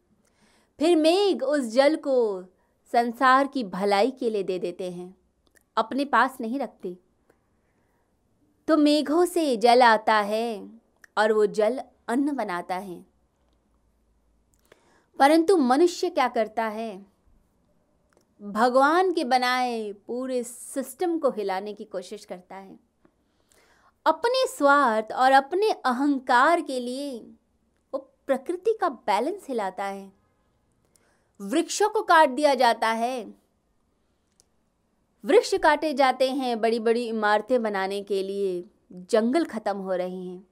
फिर 0.78 0.96
मेघ 0.96 1.42
उस 1.42 1.60
जल 1.60 1.96
को 1.96 2.42
संसार 2.92 3.46
की 3.46 3.64
भलाई 3.64 4.10
के 4.10 4.30
लिए 4.30 4.42
दे 4.42 4.58
देते 4.58 4.90
हैं। 4.90 5.16
अपने 5.76 6.04
पास 6.04 6.38
नहीं 6.40 6.58
रखते। 6.58 6.96
तो 8.68 8.76
मेघों 8.76 9.24
से 9.24 9.56
जल 9.56 9.82
आता 9.82 10.14
है 10.14 10.70
और 11.18 11.32
वो 11.32 11.46
जल 11.46 11.80
अन्न 12.12 12.36
बनाता 12.36 12.76
है। 12.76 13.06
परंतु 15.18 15.56
मनुष्य 15.56 16.10
क्या 16.10 16.28
करता 16.28 16.64
है? 16.64 17.06
भगवान 18.42 19.12
के 19.12 19.24
बनाए 19.24 19.92
पूरे 19.92 20.42
सिस्टम 20.44 21.18
को 21.18 21.30
हिलाने 21.30 21.74
की 21.74 21.84
कोशिश 21.84 22.24
करता 22.24 22.56
है। 22.56 22.80
अपने 24.06 24.48
स्वार्थ 24.48 25.12
और 25.12 25.32
अपने 25.32 25.70
अहंकार 25.70 26.60
के 26.60 26.80
लिए 26.80 27.18
वो 27.94 27.98
प्रकृति 28.26 28.78
का 28.80 28.88
बैलेंस 28.88 29.46
हिलाता 29.48 29.84
है। 29.84 30.12
वृक्षों 31.40 31.88
को 31.88 32.02
काट 32.02 32.28
दिया 32.28 32.54
जाता 32.54 32.88
है। 32.88 33.34
वृक्ष 35.24 35.54
काटे 35.54 35.94
जाते 35.94 36.30
हैं 36.30 36.60
बड़ी 36.60 36.78
बड़ी 36.78 37.08
इमारतें 37.08 37.62
बनाने 37.62 38.02
के 38.02 38.22
लिए। 38.22 38.64
जंगल 38.92 39.44
खत्म 39.44 39.76
हो 39.76 39.94
रहे 39.94 40.24
हैं। 40.24 40.51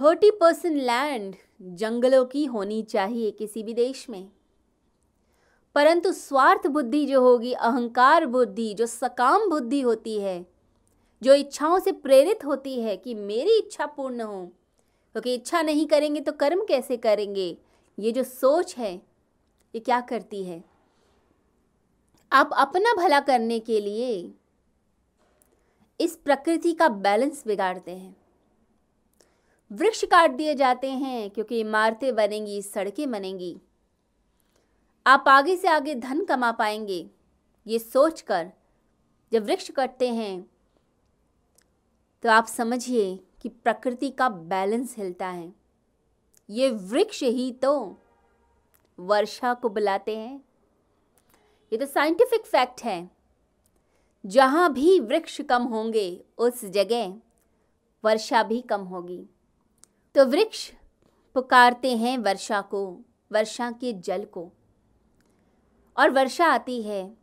थर्टी 0.00 0.30
परसेंट 0.30 0.76
लैंड 0.76 1.36
जंगलों 1.62 2.24
की 2.24 2.44
होनी 2.44 2.82
चाहिए 2.82 3.30
किसी 3.30 3.62
भी 3.62 3.74
देश 3.74 4.10
में। 4.10 4.30
परंतु 5.74 6.12
स्वार्थ 6.12 6.66
बुद्धि 6.66 7.06
जो 7.06 7.22
होगी, 7.22 7.52
अहंकार 7.52 8.26
बुद्धि, 8.26 8.74
जो 8.74 8.86
सकाम 8.86 9.50
बुद्धि 9.50 9.80
होती 9.80 10.18
है, 10.20 10.46
जो 11.22 11.34
इच्छाओं 11.34 11.78
से 11.78 11.92
प्रेरित 11.92 12.44
होती 12.44 12.80
है 12.80 12.96
कि 12.96 13.14
मेरी 13.14 13.58
इच्छा 13.58 13.86
पूर्ण 13.86 14.20
हो, 14.20 14.46
क्योंकि 15.12 15.36
तो 15.36 15.42
इच्छा 15.42 15.62
नहीं 15.62 15.86
करेंगे 15.86 16.20
तो 16.20 16.32
कर्म 16.32 16.64
कैसे 16.64 16.96
करेंगे? 16.96 17.58
ये 17.98 18.12
जो 18.12 18.22
सोच 18.22 18.76
है, 18.76 18.94
ये 19.74 19.80
क्या 19.80 20.00
करती 20.00 20.44
है? 20.44 20.64
आप 22.32 22.50
अपना 22.52 22.94
भला 22.94 23.20
करने 23.20 23.58
के 23.58 23.80
लिए 23.80 24.34
इस 26.00 26.16
प्रकृति 26.16 26.72
का 26.72 26.88
बैलेंस 26.88 27.44
बिगाड़ते 27.46 27.90
हैं। 27.90 28.16
वृक्ष 29.70 30.04
काट 30.04 30.30
दिए 30.30 30.54
जाते 30.54 30.90
हैं 30.90 31.30
क्योंकि 31.30 31.60
इमारतें 31.60 32.14
बनेंगी, 32.14 32.60
सड़कें 32.62 33.10
बनेंगी। 33.10 33.56
आप 35.06 35.24
आगे 35.28 35.56
से 35.56 35.68
आगे 35.68 35.94
धन 35.94 36.24
कमा 36.24 36.52
पाएँगे। 36.52 37.10
ये 37.66 37.78
सोचकर 37.78 38.50
जब 39.32 39.44
वृक्ष 39.44 39.70
कटते 39.70 40.08
हैं 40.08 40.50
तो 42.24 42.30
आप 42.30 42.46
समझिए 42.46 43.18
कि 43.42 43.48
प्रकृति 43.48 44.10
का 44.10 44.28
बैलेंस 44.28 44.94
हिलता 44.98 45.26
है। 45.26 45.52
ये 46.48 46.70
वृक्ष 46.70 47.22
ही 47.22 47.50
तो 47.52 47.98
वर्षा 48.98 49.54
को 49.54 49.68
बुलाते 49.68 50.16
हैं। 50.16 50.40
ये 51.72 51.78
तो 51.78 51.86
साइंटिफिक 51.86 52.46
फैक्ट 52.46 52.82
है। 52.82 53.10
जहाँ 54.24 54.72
भी 54.72 54.98
वृक्ष 55.00 55.40
कम 55.40 55.62
होंगे, 55.62 56.24
उस 56.38 56.64
जगह 56.64 57.14
वर्षा 58.04 58.42
भी 58.42 58.60
कम 58.60 58.80
होगी। 58.80 59.24
तो 60.18 60.26
वृक्ष 60.26 60.72
पुकारते 61.34 61.96
हैं 61.96 62.18
वर्षा 62.18 62.60
को, 62.60 63.00
वर्षा 63.32 63.70
के 63.70 63.92
जल 63.92 64.24
को। 64.24 64.52
और 65.96 66.10
वर्षा 66.10 66.46
आती 66.46 66.82
है। 66.82 67.16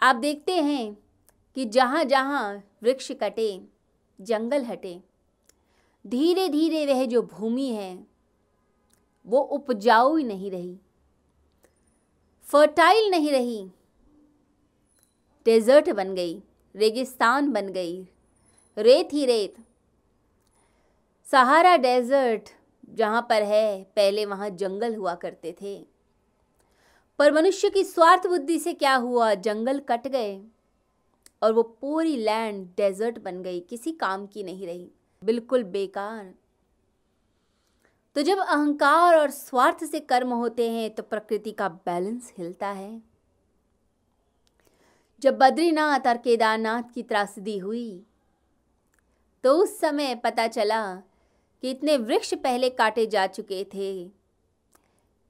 आप 0.00 0.16
देखते 0.16 0.62
हैं 0.62 0.94
कि 1.54 1.64
जहाँ 1.64 2.04
जहाँ 2.04 2.62
वृक्ष 2.82 3.12
कटे, 3.12 3.68
जंगल 4.20 4.64
हटे 4.64 5.02
धीरे 6.06 6.48
धीरे 6.48 6.94
वह 6.94 7.06
जो 7.06 7.22
भूमि 7.22 7.68
है, 7.68 8.06
वो 9.26 9.40
उपजाऊ 9.40 10.16
ही 10.16 10.24
नहीं 10.24 10.50
रही 10.50 10.78
फर्टाइल 12.42 13.10
नहीं 13.10 13.30
रही 13.30 13.70
डेजर्ट 15.44 15.90
बन 15.90 16.14
गई, 16.14 16.42
रेगिस्तान 16.76 17.52
बन 17.52 17.68
गई, 17.68 18.08
रेत 18.78 19.08
ही 19.12 19.26
रेत। 19.26 19.56
सहारा 21.28 21.76
डेजर्ट 21.76 22.48
जहाँ 22.88 23.20
पर 23.28 23.42
है, 23.42 23.82
पहले 23.96 24.24
वहाँ 24.26 24.48
जंगल 24.50 24.94
हुआ 24.94 25.14
करते 25.14 25.54
थे। 25.62 25.76
पर 27.18 27.32
मनुष्य 27.32 27.70
की 27.70 27.84
स्वार्थ 27.84 28.26
बुद्धि 28.26 28.58
से 28.58 28.72
क्या 28.72 28.94
हुआ? 28.94 29.32
जंगल 29.34 29.78
कट 29.88 30.06
गए 30.08 30.40
और 31.42 31.52
वो 31.52 31.62
पूरी 31.62 32.16
लैंड 32.16 32.66
डेजर्ट 32.76 33.18
बन 33.18 33.42
गई, 33.42 33.60
किसी 33.60 33.92
काम 33.92 34.26
की 34.26 34.42
नहीं 34.42 34.66
रही। 34.66 34.90
बिल्कुल 35.22 35.62
बेकार। 35.64 36.32
तो 38.16 38.22
जब 38.22 38.38
अहंकार 38.38 39.16
और 39.16 39.30
स्वार्थ 39.30 39.84
से 39.84 40.00
कर्म 40.00 40.32
होते 40.32 40.70
हैं 40.70 40.90
तो 40.94 41.02
प्रकृति 41.02 41.52
का 41.52 41.68
बैलेंस 41.68 42.32
हिलता 42.38 42.68
है। 42.68 43.02
जब 45.22 45.38
बद्रीनाथ 45.38 46.06
और 46.06 46.16
केदारनाथ 46.16 46.94
की 46.94 47.02
त्रासदी 47.02 47.56
हुई 47.58 48.02
तो 49.44 49.52
उस 49.54 49.78
समय 49.80 50.14
पता 50.14 50.46
चला 50.48 50.82
कि 51.64 51.70
इतने 51.70 51.96
वृक्ष 51.96 52.32
पहले 52.34 52.68
काटे 52.70 53.06
जा 53.06 53.26
चुके 53.26 53.62
थे, 53.64 54.04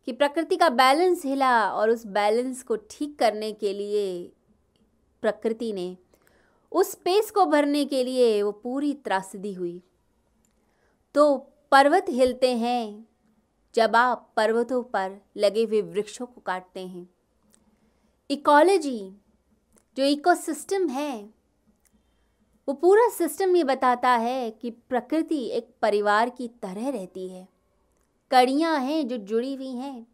कि 0.07 0.13
प्रकृति 0.13 0.57
का 0.57 0.69
बैलेंस 0.69 1.25
हिला 1.25 1.71
और 1.71 1.91
उस 1.91 2.05
बैलेंस 2.07 2.63
को 2.63 2.77
ठीक 2.91 3.19
करने 3.19 3.51
के 3.53 3.73
लिए 3.73 4.33
प्रकृति 5.23 5.73
ने 5.73 5.97
उस 6.73 6.91
स्पेस 6.93 7.31
को 7.31 7.45
भरने 7.47 7.85
के 7.85 8.03
लिए 8.05 8.43
वो 8.43 8.51
पूरी 8.53 8.93
त्रासदी 8.95 9.53
हुई। 9.53 9.81
तो 11.15 11.37
पर्वत 11.73 12.07
हिलते 12.09 12.53
हैं 12.57 13.07
जब 13.75 13.97
आप 13.97 14.33
पर्वतों 14.37 14.83
पर 14.83 15.17
लगे 15.37 15.65
हुए 15.65 15.83
वृक्षों 15.83 16.27
को 16.27 16.41
काटते 16.41 16.87
हैं। 16.87 17.09
इकोलॉजी 18.31 18.99
जो 19.97 20.05
इकोसिस्टम 20.05 20.89
है 20.89 21.31
वो 22.69 22.75
पूरा 22.75 23.09
सिस्टम 23.09 23.57
ये 23.57 23.65
बताता 23.65 24.11
है 24.11 24.51
कि 24.51 24.71
प्रकृति 24.71 25.45
एक 25.49 25.69
परिवार 25.83 26.31
की 26.31 26.49
तरह 26.49 26.89
रहती 26.89 27.29
है। 27.29 27.49
कड़ियाँ 28.31 28.79
हैं 28.81 29.09
जो 29.09 29.17
जुड़ी 29.17 29.55
हुई 29.55 29.73
हैं। 29.73 30.07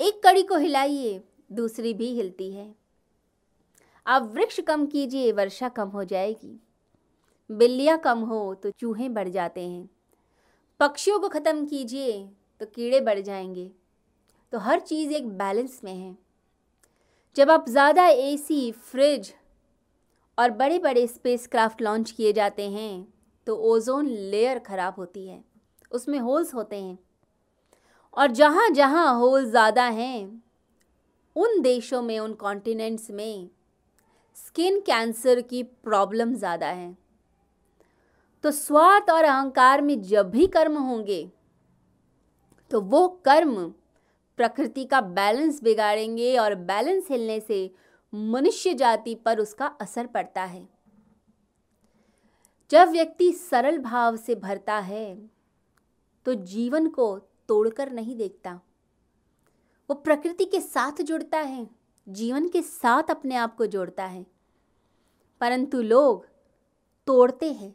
एक 0.00 0.20
कड़ी 0.24 0.42
को 0.42 0.56
हिलाइए, 0.56 1.20
दूसरी 1.52 1.94
भी 1.94 2.12
हिलती 2.14 2.52
है। 2.52 2.74
आप 4.06 4.30
वृक्ष 4.34 4.60
कम 4.60 4.86
कीजिए, 4.86 5.32
वर्षा 5.32 5.68
कम 5.68 5.88
हो 5.88 6.04
जाएगी। 6.04 6.60
बिल्लियाँ 7.50 7.98
कम 7.98 8.18
हो 8.18 8.54
तो 8.54 8.70
चूहे 8.70 9.08
बढ़ 9.08 9.28
जाते 9.28 9.60
हैं। 9.60 9.88
पक्षियों 10.80 11.18
को 11.20 11.28
ख़त्म 11.28 11.66
कीजिए 11.66 12.28
तो 12.60 12.66
कीड़े 12.66 13.00
बढ़ 13.00 13.20
जाएँगे। 13.20 13.70
तो 14.52 14.58
हर 14.58 14.80
चीज़ 14.80 15.12
एक 15.12 15.28
बैलेंस 15.28 15.80
में 15.84 15.94
है। 15.94 16.16
जब 17.36 17.50
आप 17.50 17.68
ज़्यादा 17.68 18.06
एसी, 18.06 18.72
फ्रिज 18.72 19.34
और 20.42 20.50
बड़े 20.52 20.78
बड़े 20.78 21.06
स्पेस 21.06 21.46
क्राफ्ट 21.46 21.82
लॉन्च 21.82 22.10
किए 22.10 22.32
जाते 22.32 22.68
हैं 22.70 23.06
तो 23.46 23.56
ओजोन 23.66 24.06
लेयर 24.06 24.58
ख़राब 24.58 24.94
होती 24.98 25.26
है। 25.26 25.42
उसमें 25.92 26.18
होल्स 26.18 26.54
होते 26.54 26.76
हैं। 26.76 26.98
और 28.16 28.30
जहाँ 28.30 28.68
जहाँ 28.70 29.14
होल 29.16 29.44
ज़्यादा 29.44 29.84
हैं, 29.84 30.42
उन 31.36 31.60
देशों 31.62 32.02
में, 32.02 32.18
उन 32.18 32.32
कॉन्टिनेंट्स 32.34 33.10
में 33.10 33.48
स्किन 34.36 34.80
कैंसर 34.80 35.40
की 35.40 35.62
प्रॉब्लम 35.62 36.34
ज़्यादा 36.34 36.66
है। 36.66 36.96
तो 38.44 38.50
स्वार्थ 38.50 39.10
और 39.10 39.24
अहंकार 39.24 39.80
में 39.80 40.00
जब 40.02 40.30
भी 40.30 40.46
कर्म 40.48 40.78
होंगे 40.78 41.22
तो 42.70 42.80
वो 42.80 43.06
कर्म 43.24 43.54
प्रकृति 44.38 44.84
का 44.84 45.00
बैलेंस 45.00 45.62
बिगाड़ेंगे 45.62 46.36
और 46.36 46.54
बैलेंस 46.64 47.08
हिलने 47.10 47.38
से 47.40 47.70
मनुष्य 48.12 48.74
जाति 48.74 49.14
पर 49.14 49.38
उसका 49.40 49.66
असर 49.80 50.06
पड़ता 50.06 50.44
है। 50.44 50.68
जब 52.70 52.88
व्यक्ति 52.88 53.32
सरल 53.32 53.78
भाव 53.78 54.16
से 54.16 54.34
भरता 54.34 54.78
है 54.78 55.14
तो 56.26 56.34
जीवन 56.34 56.88
को 56.88 57.18
तोड़कर 57.48 57.92
नहीं 57.92 58.16
देखता। 58.16 58.60
वो 59.90 59.94
प्रकृति 59.94 60.44
के 60.44 60.60
साथ 60.60 61.02
जुड़ता 61.02 61.38
है, 61.38 61.68
जीवन 62.08 62.48
के 62.48 62.62
साथ 62.62 63.10
अपने 63.10 63.34
आप 63.34 63.56
को 63.56 63.66
जोड़ता 63.66 64.04
है। 64.04 64.26
परंतु 65.40 65.82
लोग 65.82 66.26
तोड़ते 67.06 67.52
हैं 67.52 67.74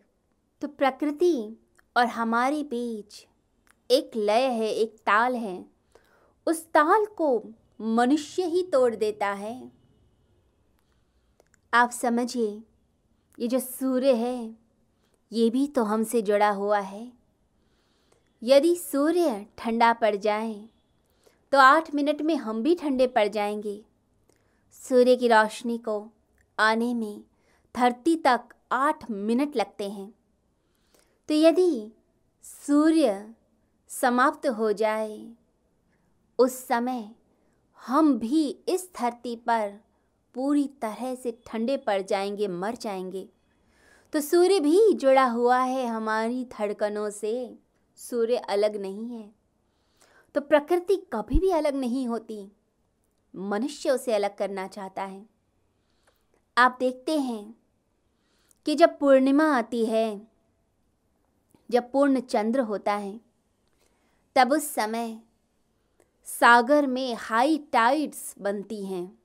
तो 0.62 0.67
प्रकृति 0.67 1.58
और 1.96 2.06
हमारे 2.06 2.63
बीच 2.63 3.25
एक 3.89 4.12
लय 4.15 4.41
है, 4.41 4.70
एक 4.70 4.96
ताल 4.98 5.36
है। 5.36 5.65
उस 6.48 6.65
ताल 6.65 7.06
को 7.06 7.44
मनुष्य 7.82 8.44
ही 8.44 8.63
तोड़ 8.63 8.96
देता 8.96 9.27
है। 9.27 9.76
आप 11.77 11.91
समझिए, 11.91 12.63
ये 13.39 13.48
जो 13.48 13.60
सूर्य 13.60 14.13
है, 14.13 14.55
ये 15.31 15.50
भी 15.50 15.67
तो 15.67 15.84
हमसे 15.84 16.22
जुड़ा 16.22 16.50
हुआ 16.50 16.79
है। 16.79 17.11
यदि 18.44 18.75
सूर्य 18.75 19.46
ठंडा 19.57 19.92
पड़ 19.94 20.16
जाए 20.16 20.70
तो 21.51 21.57
आठ 21.57 21.94
मिनट 21.96 22.22
में 22.22 22.35
हम 22.35 22.61
भी 22.63 22.75
ठंडे 22.75 23.07
पड़ 23.07 23.27
जाएँगे। 23.27 23.81
सूर्य 24.72 25.16
की 25.16 25.27
रोशनी 25.27 25.77
को 25.77 26.09
आने 26.57 26.94
में 26.94 27.24
धरती 27.75 28.16
तक 28.16 28.55
आठ 28.72 29.09
मिनट 29.11 29.55
लगते 29.55 29.90
हैं। 29.90 30.13
तो 31.29 31.33
यदि 31.33 31.92
सूर्य 32.44 33.33
समाप्त 33.87 34.48
हो 34.48 34.72
जाए, 34.74 35.27
उस 36.40 36.57
समय 36.68 37.09
हम 37.79 38.18
भी 38.20 38.50
इस 38.68 38.90
धरती 39.00 39.35
पर 39.35 39.79
पूरी 40.37 40.67
तरह 40.67 41.15
से 41.15 41.41
ठंडे 41.45 41.77
पड़ 41.77 42.01
जाएँगे, 42.01 42.47
मर 42.47 42.75
जाएँगे। 42.75 43.29
तो 44.13 44.21
सूर्य 44.21 44.59
भी 44.59 44.93
जुड़ा 44.93 45.25
हुआ 45.25 45.59
है 45.59 45.87
हमारी 45.87 46.45
धड़कनों 46.45 47.09
से। 47.09 47.59
सूर्य 47.95 48.37
अलग 48.37 48.75
नहीं 48.75 49.09
है। 49.09 49.31
तो 50.35 50.41
प्रकृति 50.41 50.95
कभी 51.13 51.39
भी 51.39 51.51
अलग 51.51 51.75
नहीं 51.75 52.07
होती। 52.07 52.51
मनुष्य 53.35 53.89
उसे 53.89 54.13
अलग 54.13 54.37
करना 54.37 54.67
चाहता 54.67 55.03
है। 55.03 55.25
आप 56.57 56.77
देखते 56.79 57.19
हैं 57.19 57.57
कि 58.65 58.75
जब 58.75 59.00
पूर्णिमा 59.00 59.57
आती 59.57 59.85
है, 59.85 60.27
जब 61.71 61.91
पूर्ण 61.91 62.19
चंद्र 62.19 62.59
होता 62.59 62.93
है, 62.93 63.21
तब 64.35 64.51
उस 64.51 64.67
समय 64.73 65.19
सागर 66.25 66.87
में 66.87 67.15
हाई 67.19 67.57
टाइड्स 67.57 68.35
बनती 68.39 68.85
हैं। 68.85 69.19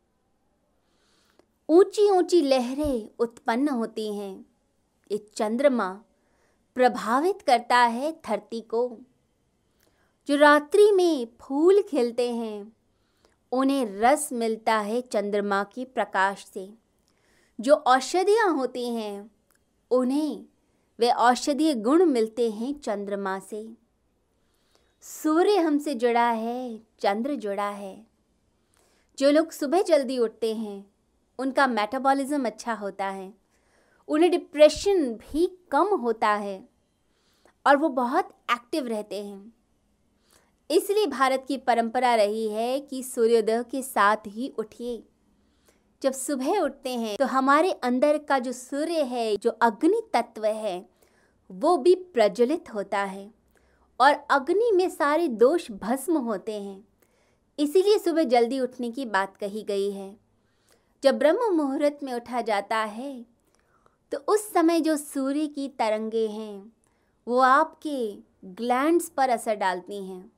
ऊँची 1.73 2.11
ऊँची 2.11 2.43
लहरें 2.43 3.11
उत्पन्न 3.19 3.69
होती 3.69 4.15
हैं। 4.15 4.47
ये 5.13 5.19
चंद्रमा 5.19 6.01
प्रभावित 6.75 7.43
करता 7.43 7.77
है 7.77 8.13
धरती 8.13 8.61
को। 8.61 8.99
जो 10.29 10.37
रात्रि 10.37 10.93
में 10.93 11.29
फूल 11.41 11.83
खिलते 11.83 12.33
हैं, 12.33 12.77
उन्हें 13.53 13.87
रस 13.87 14.33
मिलता 14.33 14.79
है 14.79 15.01
चंद्रमा 15.01 15.65
की 15.65 15.85
प्रकाश 15.85 16.47
से। 16.55 16.75
जो 17.61 17.75
औषधियाँ 17.75 18.55
होती 18.57 18.89
हैं, 18.89 19.31
उन्हें 19.91 20.45
वे 20.99 21.11
औषधीय 21.11 21.75
गुण 21.75 22.05
मिलते 22.05 22.51
हैं 22.51 22.81
चंद्रमा 22.81 23.39
से। 23.39 23.75
सूर्य 25.01 25.57
हमसे 25.57 25.95
जुड़ा 25.95 26.31
है, 26.31 26.79
चंद्र 27.01 27.35
जुड़ा 27.35 27.71
है। 27.71 28.07
जो 29.19 29.31
लोग 29.31 29.51
सुबह 29.51 29.83
जल्दी 29.83 30.19
उठते 30.19 30.55
हैं 30.55 30.92
उनका 31.43 31.67
मेटाबॉलिज्म 31.67 32.47
अच्छा 32.47 32.75
होता 32.75 33.07
है। 33.07 33.33
उन्हें 34.09 34.31
डिप्रेशन 34.31 35.13
भी 35.15 35.47
कम 35.71 35.95
होता 35.97 36.29
है 36.29 36.63
और 37.67 37.77
वो 37.77 37.89
बहुत 37.89 38.29
एक्टिव 38.53 38.87
रहते 38.87 39.23
हैं। 39.25 39.53
इसलिए 40.71 41.07
भारत 41.07 41.45
की 41.49 41.57
परंपरा 41.57 42.15
रही 42.15 42.49
है 42.49 42.79
कि 42.81 43.03
सूर्योदय 43.03 43.63
के 43.63 43.83
साथ 43.83 44.27
ही 44.27 44.53
उठिए। 44.59 45.03
जब 46.03 46.13
सुबह 46.13 46.59
उठते 46.59 46.91
हैं 46.91 47.17
तो 47.17 47.27
हमारे 47.27 47.73
अंदर 47.73 48.19
का 48.19 48.39
जो 48.39 48.53
सूर्य 48.53 49.03
है, 49.03 49.37
जो 49.37 49.51
अग्नि 49.51 50.03
तत्व 50.15 50.45
है, 50.45 50.87
वो 51.51 51.77
भी 51.77 51.95
प्रज्वलित 51.95 52.73
होता 52.75 53.03
है 53.03 53.31
और 54.01 54.15
अग्नि 54.31 54.71
में 54.73 54.89
सारे 54.91 55.29
दोष 55.29 55.71
भस्म 55.73 56.19
होते 56.19 56.61
हैं। 56.61 56.85
इसीलिए 57.59 57.99
सुबह 57.99 58.25
जल्दी 58.25 58.61
उठने 58.61 58.91
की 58.91 59.07
बात 59.07 59.37
कही 59.37 59.63
गई 59.63 59.91
है। 59.91 60.22
जब 61.03 61.19
ब्रह्म 61.19 61.53
मुहूर्त 61.55 61.99
में 62.03 62.12
उठा 62.15 62.41
जाता 62.41 62.77
है 62.77 63.25
तो 64.12 64.19
उस 64.29 64.53
समय 64.53 64.81
जो 64.81 64.97
सूर्य 64.97 65.47
की 65.47 65.69
तरंगे 65.69 66.27
हैं, 66.29 66.73
वो 67.27 67.38
आपके 67.38 68.12
ग्लैंड्स 68.55 69.09
पर 69.09 69.31
असर 69.31 69.55
डालती 69.55 70.03
हैं। 70.05 70.31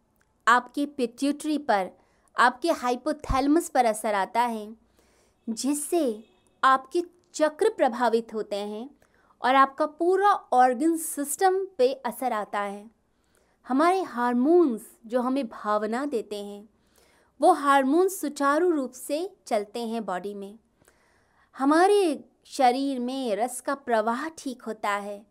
आपके 0.47 0.87
पिट्यूटरी 0.87 1.59
पर, 1.59 1.91
आपके 2.37 2.71
हाइपोथैलमस 2.71 3.69
पर 3.69 3.85
असर 3.85 4.15
आता 4.15 4.41
है, 4.41 4.69
जिससे 5.49 6.25
आपके 6.63 7.03
चक्र 7.35 7.69
प्रभावित 7.69 8.35
होते 8.35 8.57
हैं 8.57 8.89
और 9.43 9.55
आपका 9.55 9.87
पूरा 9.87 10.33
ऑर्गन 10.53 10.97
सिस्टम 10.97 11.65
पे 11.79 11.93
असर 12.07 12.33
आता 12.33 12.61
है। 12.61 12.91
हमारे 13.67 14.03
हार्मोन्स 14.03 14.87
जो 15.07 15.21
हमें 15.21 15.47
भावना 15.49 16.05
देते 16.07 16.45
हैं 16.45 16.69
वो 17.41 17.53
हार्मोन 17.53 18.09
सुचारू 18.09 18.71
रूप 18.71 18.93
से 18.93 19.37
चलते 19.47 19.87
हैं 19.87 20.05
बॉडी 20.05 20.35
में। 20.35 20.59
हमारे 21.59 22.25
शरीर 22.45 23.01
में 23.01 23.37
रस 23.37 23.61
का 23.61 23.75
प्रवाह 23.75 24.29
ठीक 24.29 24.63
होता 24.63 24.91
है। 24.91 25.27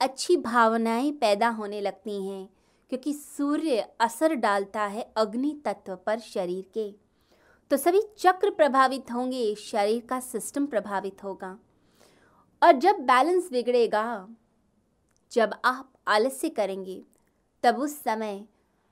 अच्छी 0.00 0.36
भावनाएँ 0.36 1.12
पैदा 1.12 1.48
होने 1.48 1.80
लगती 1.80 2.28
हैं, 2.28 2.48
क्योंकि 2.88 3.12
सूर्य 3.12 3.88
असर 4.00 4.34
डालता 4.34 4.82
है 4.82 5.12
अग्नि 5.16 5.62
तत्व 5.64 5.96
पर 5.96 6.18
शरीर 6.18 6.70
के। 6.74 6.94
तो 7.70 7.76
सभी 7.76 8.02
चक्र 8.18 8.50
प्रभावित 8.50 9.12
होंगे, 9.12 9.54
शरीर 9.54 10.06
का 10.06 10.20
सिस्टम 10.20 10.66
प्रभावित 10.66 11.24
होगा। 11.24 11.58
और 12.62 12.72
जब 12.72 12.96
बैलेंस 12.96 13.50
बिगड़ेगा, 13.50 14.28
जब 15.32 15.54
आप 15.64 15.92
आलस्य 16.08 16.48
करेंगे, 16.48 17.02
तब 17.62 17.78
उस 17.78 18.02
समय 18.02 18.44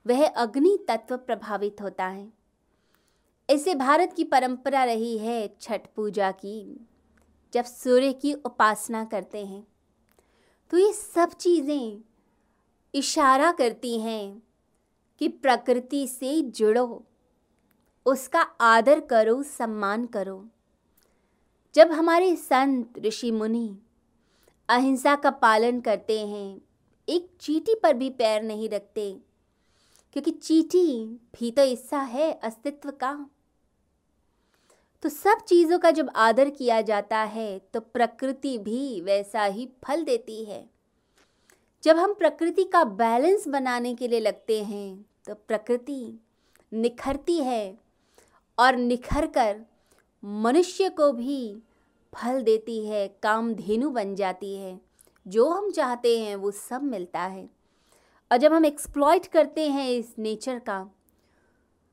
वह 0.07 0.27
अग्नि 0.27 0.85
तत्व 0.87 1.17
प्रभावित 1.17 1.81
होता 1.81 2.05
है। 2.05 2.40
ऐसे 3.51 3.73
भारत 3.75 4.13
की 4.13 4.23
परंपरा 4.23 4.83
रही 4.83 5.17
है 5.17 5.55
छठ 5.61 5.87
पूजा 5.95 6.31
की, 6.31 6.87
जब 7.53 7.63
सूर्य 7.63 8.11
की 8.13 8.33
उपासना 8.33 9.03
करते 9.05 9.45
हैं। 9.45 9.65
तो 10.71 10.77
ये 10.77 10.91
सब 10.93 11.33
चीज़ें 11.33 12.01
इशारा 12.93 13.51
करती 13.51 13.99
हैं 13.99 14.41
कि 15.21 15.27
प्रकृति 15.27 16.05
से 16.07 16.41
जुड़ो, 16.41 17.03
उसका 18.05 18.41
आदर 18.61 18.99
करो, 18.99 19.41
सम्मान 19.43 20.05
करो। 20.05 20.45
जब 21.75 21.91
हमारे 21.91 22.35
संत, 22.35 22.99
ऋषि 22.99 23.31
मुनि 23.31 23.77
अहिंसा 24.69 25.15
का 25.15 25.31
पालन 25.31 25.81
करते 25.81 26.19
हैं, 26.19 26.61
एक 27.07 27.29
चीटी 27.41 27.75
पर 27.75 27.93
भी 27.93 28.09
पैर 28.09 28.41
नहीं 28.43 28.69
रखते, 28.69 29.11
क्योंकि 30.15 30.31
चीटी 30.31 31.05
भी 31.33 31.51
तो 31.51 31.63
हिस्सा 31.63 31.99
है 31.99 32.31
अस्तित्व 32.33 32.91
का। 32.93 33.13
तो 35.03 35.09
सब 35.09 35.39
चीज़ों 35.47 35.77
का 35.79 35.91
जब 35.91 36.09
आदर 36.15 36.49
किया 36.49 36.81
जाता 36.81 37.19
है 37.19 37.59
तो 37.73 37.79
प्रकृति 37.79 38.57
भी 38.57 39.01
वैसा 39.01 39.43
ही 39.43 39.67
फल 39.83 40.03
देती 40.03 40.43
है। 40.45 40.65
जब 41.83 41.97
हम 41.97 42.13
प्रकृति 42.13 42.63
का 42.63 42.83
बैलेंस 42.83 43.47
बनाने 43.47 43.93
के 43.95 44.07
लिए 44.07 44.19
लगते 44.19 44.63
हैं 44.63 45.05
तो 45.27 45.35
प्रकृति 45.47 46.19
निखरती 46.71 47.37
है 47.37 47.77
और 48.57 48.75
निखर 48.75 49.27
कर 49.27 49.61
मनुष्य 50.23 50.89
को 50.89 51.11
भी 51.11 51.63
फल 52.13 52.41
देती 52.41 52.85
है 52.85 53.07
काम 53.23 53.53
धेनु 53.53 53.89
बन 53.89 54.13
जाती 54.15 54.55
है। 54.55 54.79
जो 55.25 55.49
हम 55.49 55.71
चाहते 55.71 56.17
हैं, 56.19 56.35
वो 56.35 56.51
सब 56.51 56.83
मिलता 56.83 57.21
है। 57.21 57.49
और 58.31 58.37
जब 58.37 58.53
हम 58.53 58.65
एक्सप्लॉइट 58.65 59.25
करते 59.25 59.67
हैं 59.67 59.89
इस 59.89 60.13
नेचर 60.19 60.59
का 60.59 60.85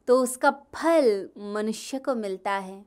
तो 0.09 0.21
उसका 0.23 0.51
फल 0.75 1.29
मनुष्य 1.55 1.99
को 1.99 2.15
मिलता 2.15 2.53
है। 2.53 2.85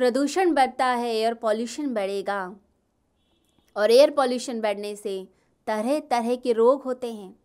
प्रदूषण 0.00 0.54
बढ़ता 0.54 0.86
है 0.86 1.14
एयर 1.14 1.34
पॉल्यूशन 1.34 1.94
बढ़ेगा। 1.94 2.56
और 3.76 3.90
एयर 3.90 4.10
पॉल्यूशन 4.10 4.60
बढ़ने 4.60 4.96
से 4.96 5.28
तरह 5.66 6.00
तरह 6.00 6.36
के 6.36 6.52
रोग 6.52 6.82
होते 6.82 7.14
हैं। 7.14 7.36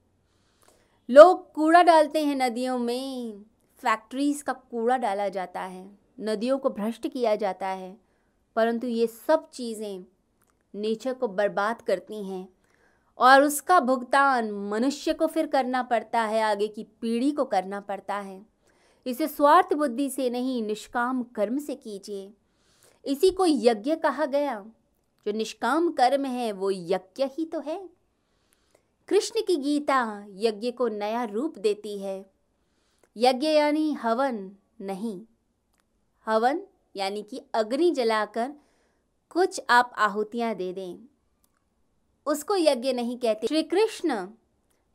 लोग 1.09 1.53
कूड़ा 1.53 1.83
डालते 1.83 2.25
हैं 2.25 2.35
नदियों 2.35 2.77
में। 2.77 3.43
फैक्ट्रीज़ 3.77 4.43
का 4.43 4.53
कूड़ा 4.53 4.97
डाला 4.97 5.29
जाता 5.29 5.61
है। 5.61 5.99
नदियों 6.19 6.57
को 6.57 6.69
भ्रष्ट 6.69 7.07
किया 7.07 7.35
जाता 7.35 7.67
है। 7.67 7.97
परंतु 8.55 8.87
ये 8.87 9.07
सब 9.07 9.49
चीज़ें 9.49 10.05
नेचर 10.75 11.13
को 11.13 11.27
बर्बाद 11.27 11.81
करती 11.81 12.23
हैं। 12.23 12.49
और 13.17 13.43
उसका 13.43 13.79
भुगतान 13.79 14.51
मनुष्य 14.51 15.13
को 15.13 15.27
फिर 15.27 15.47
करना 15.47 15.83
पड़ता 15.83 16.21
है। 16.21 16.41
आगे 16.41 16.67
की 16.67 16.83
पीढ़ी 16.83 17.31
को 17.31 17.45
करना 17.45 17.79
पड़ता 17.79 18.15
है। 18.15 18.45
इसे 19.05 19.27
स्वार्थ 19.27 19.73
बुद्धि 19.73 20.09
से 20.09 20.29
नहीं, 20.29 20.63
निष्काम 20.63 21.23
कर्म 21.23 21.57
से 21.57 21.75
कीजिए। 21.75 22.33
इसी 23.05 23.31
को 23.31 23.45
यज्ञ 23.45 23.95
कहा 23.95 24.25
गया। 24.25 24.65
जो 25.25 25.31
निष्काम 25.31 25.91
कर्म 25.91 26.25
है, 26.25 26.51
वो 26.51 26.71
यज्ञ 26.71 27.25
ही 27.25 27.45
तो 27.45 27.59
है। 27.59 27.89
कृष्ण 29.07 29.41
की 29.41 29.55
गीता 29.55 30.25
यज्ञ 30.29 30.71
को 30.71 30.87
नया 30.87 31.23
रूप 31.23 31.57
देती 31.57 31.97
है। 31.97 32.31
यज्ञ 33.17 33.47
यानी 33.47 33.93
हवन 33.93 34.55
नहीं। 34.81 35.21
हवन 36.25 36.61
यानी 36.95 37.23
कि 37.23 37.41
अग्नि 37.53 37.91
जलाकर 37.91 38.53
कुछ 39.29 39.61
आप 39.69 39.91
आहुतियाँ 39.97 40.55
दे 40.55 40.73
दें। 40.73 40.97
उसको 42.25 42.55
यज्ञ 42.55 42.93
नहीं 42.93 43.17
कहते। 43.17 43.47
श्री 43.47 43.63
कृष्ण 43.63 44.27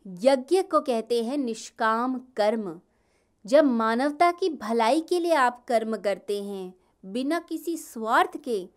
यज्ञ 0.07 0.63
को 0.63 0.81
कहते 0.81 1.25
हैं 1.25 1.39
निष्काम 1.39 2.19
कर्म। 2.37 2.81
जब 3.47 3.65
मानवता 3.65 4.33
की 4.33 4.49
भलाई 4.49 5.01
के 5.01 5.19
लिए 5.19 5.33
आप 5.33 5.65
कर्म 5.65 5.97
करते 5.97 6.43
हैं 6.43 6.80
बिना 7.05 7.39
किसी 7.41 7.77
स्वार्थ 7.77 8.37
के, 8.39 8.69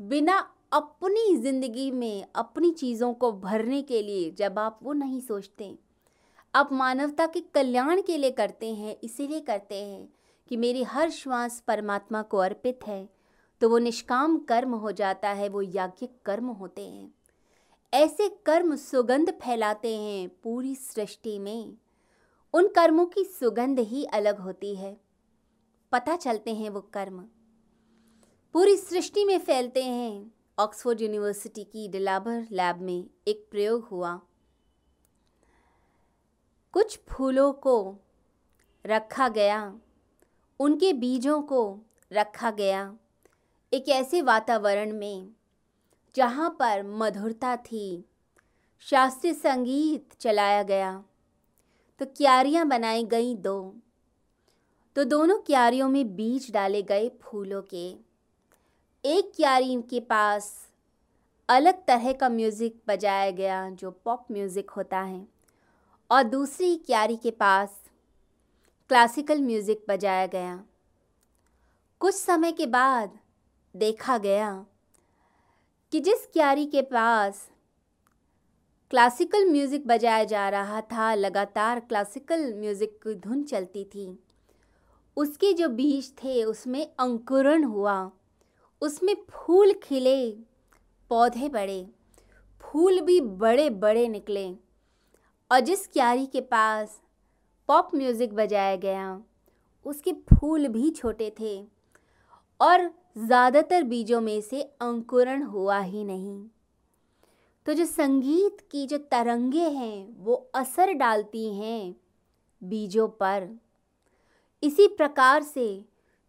बिना 0.00 0.38
अपनी 0.72 1.36
ज़िंदगी 1.36 1.90
में 1.90 2.24
अपनी 2.34 2.70
चीज़ों 2.72 3.12
को 3.14 3.32
भरने 3.32 3.80
के 3.82 4.02
लिए 4.02 4.30
जब 4.30 4.58
आप 4.58 4.78
वो 4.82 4.92
नहीं 4.92 5.20
सोचते, 5.20 5.74
आप 6.54 6.72
मानवता 6.72 7.26
के 7.26 7.40
कल्याण 7.54 8.02
के 8.02 8.16
लिए 8.16 8.30
करते 8.30 8.74
हैं, 8.74 8.96
इसीलिए 9.04 9.40
करते 9.40 9.74
हैं 9.76 10.08
कि 10.50 10.56
मेरी 10.56 10.82
हर 10.84 11.10
श्वास 11.10 11.62
परमात्मा 11.66 12.22
को 12.22 12.38
अर्पित 12.38 12.86
है 12.86 13.08
तो 13.60 13.68
वो 13.68 13.78
निष्काम 13.78 14.36
कर्म 14.38 14.74
हो 14.74 14.92
जाता 14.92 15.30
है, 15.30 15.48
वो 15.48 15.62
याज्ञिक 15.62 16.16
कर्म 16.24 16.46
होते 16.46 16.82
हैं। 16.82 17.12
ऐसे 17.92 18.28
कर्म 18.46 18.74
सुगंध 18.76 19.30
फैलाते 19.42 19.96
हैं 19.96 20.28
पूरी 20.42 20.74
सृष्टि 20.74 21.38
में। 21.38 21.76
उन 22.54 22.68
कर्मों 22.68 23.04
की 23.06 23.24
सुगंध 23.24 23.78
ही 23.80 24.04
अलग 24.04 24.38
होती 24.38 24.74
है। 24.76 24.96
पता 25.92 26.16
चलते 26.16 26.54
हैं 26.54 26.70
वो 26.70 26.80
कर्म। 26.94 27.24
पूरी 28.52 28.76
सृष्टि 28.76 29.24
में 29.24 29.38
फैलते 29.38 29.84
हैं। 29.84 30.34
ऑक्सफोर्ड 30.58 31.00
यूनिवर्सिटी 31.00 31.64
की 31.64 31.88
डिलाबर 31.88 32.46
लैब 32.50 32.80
में 32.80 33.10
एक 33.28 33.48
प्रयोग 33.50 33.84
हुआ। 33.84 34.20
कुछ 36.72 37.00
फूलों 37.08 37.52
को 37.52 37.96
रखा 38.86 39.28
गया। 39.28 39.80
उनके 40.60 40.92
बीजों 40.92 41.42
को 41.42 41.80
रखा 42.12 42.50
गया। 42.50 42.96
एक 43.72 43.88
ऐसे 43.88 44.22
वातावरण 44.22 44.92
में 44.92 45.28
जहाँ 46.16 46.56
पर 46.58 46.82
मधुरता 46.82 47.56
थी। 47.56 48.04
शास्त्रीय 48.80 49.34
संगीत 49.34 50.08
चलाया 50.20 50.62
गया। 50.62 51.04
तो 51.98 52.06
क्यारियाँ 52.06 52.68
बनाई 52.68 53.04
गई 53.04 53.34
दो। 53.34 53.76
तो 54.96 55.04
दोनों 55.04 55.38
क्यारियों 55.38 55.88
में 55.88 56.16
बीज 56.16 56.52
डाले 56.52 56.82
गए 56.82 57.08
फूलों 57.08 57.62
के। 57.62 58.11
एक 59.04 59.30
क्यारी 59.36 59.74
के 59.90 60.00
पास 60.00 60.44
अलग 61.48 61.78
तरह 61.86 62.12
का 62.12 62.28
म्यूज़िक 62.28 62.74
बजाया 62.88 63.30
गया 63.30 63.68
जो 63.70 63.90
पॉप 64.04 64.26
म्यूज़िक 64.32 64.70
होता 64.70 65.00
है 65.00 65.26
और 66.10 66.22
दूसरी 66.24 66.76
क्यारी 66.76 67.16
के 67.16 67.30
पास 67.30 67.80
क्लासिकल 68.90 69.40
म्यूज़िक 69.40 69.84
बजाया 69.88 70.26
गया। 70.26 70.62
कुछ 72.00 72.14
समय 72.14 72.52
के 72.52 72.66
बाद 72.66 73.18
देखा 73.74 74.18
गया 74.18 74.52
कि 75.92 76.00
जिस 76.00 76.26
क्यारी 76.32 76.66
के 76.66 76.82
पास 76.82 77.46
क्लासिकल 78.90 79.50
म्यूज़िक 79.50 79.86
बजाया 79.86 80.24
जा 80.24 80.48
रहा 80.48 80.80
था, 80.82 81.14
लगातार 81.14 81.80
क्लासिकल 81.80 82.52
म्यूज़िक 82.54 82.98
की 83.02 83.14
धुन 83.18 83.42
चलती 83.44 83.84
थी, 83.84 84.18
उसके 85.16 85.52
जो 85.52 85.68
बीज 85.68 86.12
थे, 86.14 86.42
उसमें 86.44 86.86
अंकुरण 86.98 87.64
हुआ। 87.64 88.10
उसमें 88.82 89.14
फूल 89.30 89.72
खिले, 89.82 90.30
पौधे 91.10 91.48
बड़े 91.48 91.86
फूल 92.64 93.00
भी 93.00 93.20
बड़े 93.20 93.68
बड़े 93.70 94.06
निकले। 94.08 94.46
और 95.50 95.60
जिस 95.60 95.86
क्यारी 95.86 96.26
के 96.26 96.40
पास 96.40 97.00
पॉप 97.68 97.90
म्यूज़िक 97.94 98.32
बजाया 98.34 98.76
गया। 98.76 99.20
उसके 99.86 100.12
फूल 100.12 100.66
भी 100.68 100.90
छोटे 100.90 101.32
थे 101.40 101.56
और 102.60 102.90
ज़्यादातर 103.18 103.82
बीजों 103.82 104.20
में 104.20 104.40
से 104.40 104.62
अंकुरण 104.62 105.42
हुआ 105.42 105.78
ही 105.80 106.04
नहीं। 106.04 106.44
तो 107.66 107.74
जो 107.74 107.84
संगीत 107.84 108.60
की 108.70 108.86
जो 108.86 108.98
तरंगे 109.10 109.68
हैं, 109.68 110.16
वो 110.18 110.34
असर 110.54 110.92
डालती 110.92 111.46
हैं 111.54 111.94
बीजों 112.62 113.08
पर। 113.08 113.48
इसी 114.62 114.86
प्रकार 114.88 115.42
से 115.42 115.84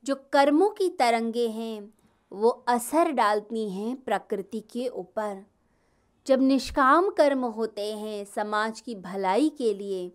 जो 0.05 0.15
कर्मों 0.33 0.69
की 0.69 0.89
तरंगे 0.89 1.47
हैं 1.49 1.93
वो 2.33 2.49
असर 2.67 3.11
डालती 3.11 3.69
हैं 3.69 3.95
प्रकृति 3.95 4.59
के 4.71 4.87
ऊपर। 4.87 5.43
जब 6.27 6.41
निष्काम 6.41 7.09
कर्म 7.09 7.45
होते 7.45 7.91
हैं 7.93 8.23
समाज 8.25 8.79
की 8.81 8.95
भलाई 8.95 9.49
के 9.49 9.73
लिए, 9.73 10.11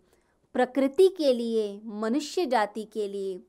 प्रकृति 0.54 1.09
के 1.09 1.33
लिए, 1.33 1.81
मनुष्य 1.85 2.46
जाति 2.46 2.85
के 2.85 3.09
लिए 3.09 3.40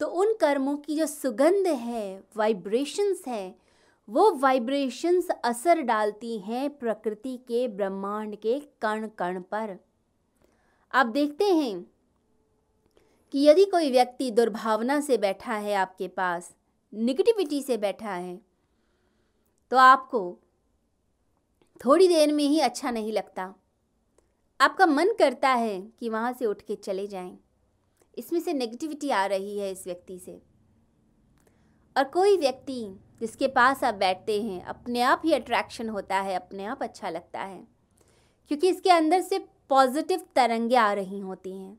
तो 0.00 0.06
उन 0.06 0.32
कर्मों 0.40 0.76
की 0.76 0.96
जो 0.96 1.06
सुगंध 1.06 1.66
है 1.66 2.22
वाइब्रेशंस 2.36 3.22
है, 3.26 3.54
वो 4.08 4.30
वाइब्रेशंस 4.32 5.28
असर 5.44 5.80
डालती 5.82 6.38
हैं 6.38 6.68
प्रकृति 6.70 7.36
के 7.48 7.66
ब्रह्मांड 7.68 8.36
के 8.36 8.58
कण 8.82 9.08
कण 9.18 9.40
पर। 9.40 9.76
आप 10.92 11.06
देखते 11.06 11.44
हैं 11.44 11.80
कि 13.34 13.44
यदि 13.44 13.64
कोई 13.64 13.90
व्यक्ति 13.90 14.30
दुर्भावना 14.30 15.00
से 15.00 15.18
बैठा 15.18 15.54
है 15.54 15.74
आपके 15.74 16.08
पास 16.08 16.54
निगेटिविटी 16.92 17.62
से 17.62 17.76
बैठा 17.76 18.12
है 18.12 18.40
तो 19.72 19.76
आपको 19.76 20.20
थोड़ी 21.80 22.08
देर 22.08 22.32
में 22.32 22.44
ही 22.44 22.60
अच्छा 22.60 22.90
नहीं 22.90 23.12
लगता। 23.12 23.42
आपका 24.60 24.86
मन 24.86 25.12
करता 25.18 25.48
है 25.48 25.80
कि 25.98 26.08
वहाँ 26.08 26.32
से 26.32 26.46
उठ 26.46 26.62
के 26.62 26.76
चले 26.76 27.06
जाएँ। 27.06 27.38
इसमें 28.14 28.40
से 28.40 28.52
नेगेटिविटी 28.52 29.10
आ 29.10 29.24
रही 29.26 29.58
है 29.58 29.70
इस 29.70 29.86
व्यक्ति 29.86 30.18
से। 30.18 30.40
और 31.96 32.04
कोई 32.04 32.36
व्यक्ति 32.36 32.80
जिसके 33.20 33.48
पास 33.48 33.84
आप 33.84 33.94
बैठते 33.94 34.40
हैं, 34.42 34.62
अपने 34.62 35.00
आप 35.00 35.22
ही 35.24 35.32
अट्रैक्शन 35.32 35.88
होता 35.88 36.20
है, 36.20 36.34
अपने 36.34 36.64
आप 36.64 36.82
अच्छा 36.82 37.10
लगता 37.10 37.40
है, 37.40 37.62
क्योंकि 38.50 38.68
इसके 38.68 38.90
अंदर 38.90 39.20
से 39.20 39.38
पॉजिटिव 39.68 40.26
तरंगे 40.36 40.76
आ 40.76 40.92
रही 40.92 41.20
होती 41.20 41.52
हैं। 41.52 41.78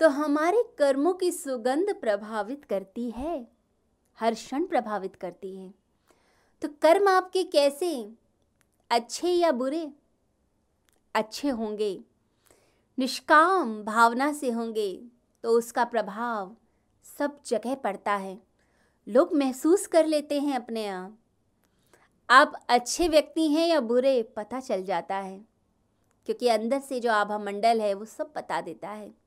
तो 0.00 0.08
हमारे 0.08 0.62
कर्मों 0.78 1.12
की 1.14 1.30
सुगंध 1.32 1.94
प्रभावित 1.94 2.64
करती 2.64 3.10
है। 3.10 3.59
हर 4.20 4.34
क्षण 4.34 4.66
प्रभावित 4.66 5.16
करती 5.16 5.56
है। 5.56 5.74
तो 6.62 6.68
कर्म 6.68 7.08
आपके 7.08 7.44
कैसे? 7.44 8.14
अच्छे 8.90 9.28
या 9.28 9.52
बुरे? 9.52 9.92
अच्छे 11.14 11.48
होंगे। 11.48 12.04
निष्काम 12.98 13.82
भावना 13.82 14.32
से 14.32 14.50
होंगे 14.50 15.08
तो 15.42 15.50
उसका 15.50 15.84
प्रभाव 15.84 16.56
सब 17.18 17.40
जगह 17.46 17.74
पड़ता 17.74 18.12
है। 18.12 18.42
लोग 19.08 19.32
महसूस 19.32 19.86
कर 19.86 20.06
लेते 20.06 20.40
हैं 20.40 20.56
अपने 20.56 20.86
आप। 20.86 21.18
आप 22.30 22.66
अच्छे 22.68 23.08
व्यक्ति 23.08 23.48
हैं 23.48 23.68
या 23.68 23.80
बुरे, 23.80 24.22
पता 24.22 24.60
चल 24.60 24.84
जाता 24.84 25.16
है। 25.16 25.44
क्योंकि 26.26 26.48
अंदर 26.48 26.80
से 26.80 27.00
जो 27.00 27.12
आभा 27.12 27.38
मंडल 27.38 27.80
है, 27.80 27.94
वो 27.94 28.04
सब 28.04 28.32
बता 28.36 28.60
देता 28.60 28.88
है। 28.88 29.19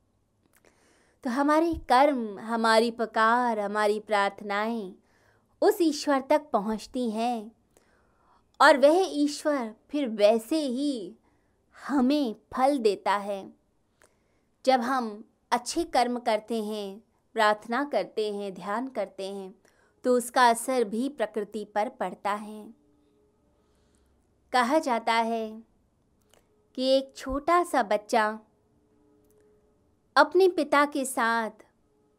तो 1.24 1.30
हमारे 1.30 1.74
कर्म, 1.74 2.38
हमारी 2.38 2.90
पकार, 2.90 3.58
हमारी 3.58 4.00
प्रार्थनाएँ 4.00 4.94
उस 5.62 5.78
ईश्वर 5.80 6.20
तक 6.20 6.42
पहुँचती 6.52 7.10
हैं। 7.10 7.52
और 8.60 8.78
वह 8.78 9.04
ईश्वर 9.06 9.74
फिर 9.90 10.08
वैसे 10.08 10.56
ही 10.56 11.16
हमें 11.88 12.34
फल 12.52 12.78
देता 12.78 13.16
है। 13.16 13.52
जब 14.66 14.80
हम 14.80 15.24
अच्छे 15.50 15.84
कर्म 15.84 16.18
करते 16.18 16.62
हैं, 16.64 17.00
प्रार्थना 17.34 17.84
करते 17.84 18.32
हैं, 18.34 18.54
ध्यान 18.54 18.88
करते 18.88 19.30
हैं 19.32 19.54
तो 20.04 20.16
उसका 20.16 20.48
असर 20.48 20.84
भी 20.84 21.08
प्रकृति 21.08 21.64
पर 21.64 21.88
पड़ता 21.88 22.32
है। 22.32 22.74
कहा 24.52 24.78
जाता 24.78 25.12
है 25.12 25.62
कि 26.74 26.88
एक 26.88 27.12
छोटा 27.16 27.62
सा 27.64 27.82
बच्चा 27.82 28.38
अपने 30.16 30.48
पिता 30.48 30.84
के 30.84 31.04
साथ 31.04 31.50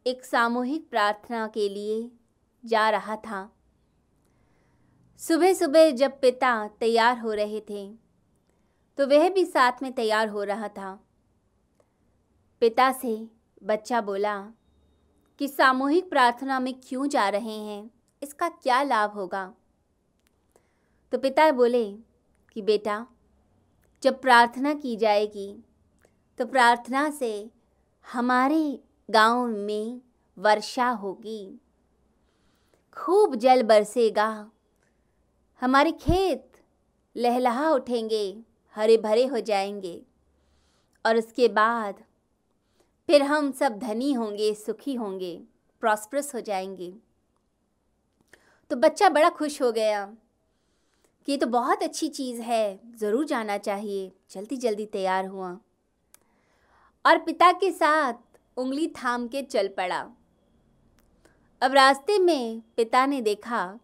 एक 0.05 0.25
सामूहिक 0.25 0.89
प्रार्थना 0.89 1.47
के 1.47 1.69
लिए 1.69 2.12
जा 2.63 2.89
रहा 2.89 3.15
था। 3.15 3.55
सुबह 5.19 5.53
सुबह 5.53 5.91
जब 5.91 6.19
पिता 6.19 6.67
तैयार 6.67 7.19
हो 7.19 7.31
रहे 7.34 7.62
थे 7.62 7.88
तो 8.97 9.08
वह 9.08 9.29
भी 9.29 9.45
साथ 9.45 9.71
में 9.81 9.91
तैयार 9.93 10.29
हो 10.29 10.43
रहा 10.43 10.67
था। 10.67 10.93
पिता 12.60 12.91
से 12.91 13.27
बच्चा 13.63 14.01
बोला 14.01 14.38
कि 15.39 15.47
सामूहिक 15.47 16.10
प्रार्थना 16.10 16.60
में 16.60 16.73
क्यों 16.73 17.08
जा 17.10 17.29
रहे 17.29 17.58
हैं? 17.60 17.91
इसका 18.23 18.49
क्या 18.49 18.84
लाभ 18.84 19.12
होगा? 19.12 19.53
तो 21.12 21.17
पिता 21.17 21.51
बोले 21.51 21.91
कि 22.51 22.62
बेटा, 22.62 23.05
जब 24.03 24.21
प्रार्थना 24.21 24.73
की 24.73 24.95
जाएगी 24.95 25.63
तो 26.39 26.45
प्रार्थना 26.45 27.10
से 27.10 27.51
हमारे 28.12 28.80
गाँव 29.12 29.48
में 29.48 30.02
वर्षा 30.38 30.89
होगी। 30.89 31.60
खूब 32.98 33.36
जल 33.36 33.63
बरसेगा। 33.63 34.52
हमारे 35.62 35.91
खेत 35.91 36.52
लहलहा 37.18 37.70
उठेंगे 37.70 38.44
हरे 38.76 38.98
भरे 38.98 39.26
हो 39.26 39.39
जाएँगे। 39.39 40.02
और 41.06 41.18
उसके 41.18 41.48
बाद 41.48 42.04
फिर 43.08 43.22
हम 43.22 43.52
सब 43.52 43.80
धनी 43.80 44.13
होंगे, 44.13 44.54
सुखी 44.54 44.96
होंगे 44.96 45.44
प्रॉस्परस 45.82 46.36
हो 46.36 46.41
जाएँगे। 46.41 46.94
तो 48.70 48.76
बच्चा 48.76 49.10
बड़ा 49.10 49.30
खुश 49.30 49.62
हो 49.62 49.72
गया 49.72 50.06
कि 51.26 51.32
ये 51.32 51.38
तो 51.38 51.48
बहुत 51.48 51.84
अच्छी 51.84 52.08
चीज़ 52.08 52.41
है, 52.41 52.80
ज़रूर 52.96 53.26
जाना 53.26 53.58
चाहिए। 53.58 54.12
जल्दी 54.32 54.58
जल्दी 54.58 54.86
तैयार 54.86 55.26
हुआ। 55.26 55.60
और 57.06 57.18
पिता 57.18 57.52
के 57.52 57.72
साथ 57.72 58.13
उंगली 58.58 58.88
थाम 58.88 59.28
के 59.28 59.41
चल 59.41 59.68
पड़ा। 59.68 60.10
अब 61.62 61.74
रास्ते 61.74 62.20
में 62.20 62.62
पिता 62.78 63.06
ने 63.06 63.22
देखा 63.22 63.80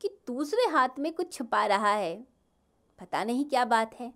कि 0.00 0.08
दूसरे 0.26 0.70
हाथ 0.70 0.88
में 0.98 1.14
कुछ 1.14 1.32
छुपा 1.32 1.66
रहा 1.66 1.92
है। 1.92 2.26
पता 3.00 3.24
नहीं 3.24 3.44
क्या 3.44 3.64
बात 3.64 3.94
है। 3.94 4.14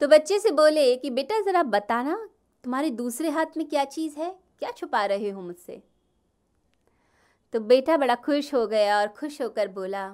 तो 0.00 0.08
बच्चे 0.08 0.38
से 0.38 0.50
बोले 0.50 0.96
कि, 0.96 1.10
बेटा, 1.10 1.40
ज़रा 1.40 1.62
बताना, 1.62 2.28
तुम्हारे 2.64 2.90
दूसरे 2.90 3.30
हाथ 3.30 3.46
में 3.56 3.68
क्या 3.68 3.84
चीज़ 3.84 4.16
है? 4.16 4.38
क्या 4.58 4.70
छुपा 4.70 5.06
रहे 5.06 5.30
हो 5.30 5.42
मुझसे? 5.42 5.82
तो 7.52 7.60
बेटा 7.60 7.96
बड़ा 7.96 8.14
खुश 8.14 8.54
हो 8.54 8.66
गया 8.66 8.98
और 8.98 9.08
खुश 9.08 9.42
होकर 9.42 9.68
बोला, 9.68 10.08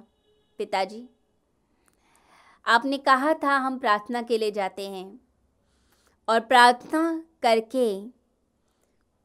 पिताजी, 0.58 1.08
आपने 2.66 2.98
कहा 2.98 3.34
था 3.34 3.56
हम 3.56 3.78
प्रार्थना 3.78 4.22
के 4.22 4.38
लिए 4.38 4.50
जाते 4.50 4.88
हैं। 4.88 5.23
और 6.28 6.40
प्रार्थना 6.40 7.22
करके 7.42 7.88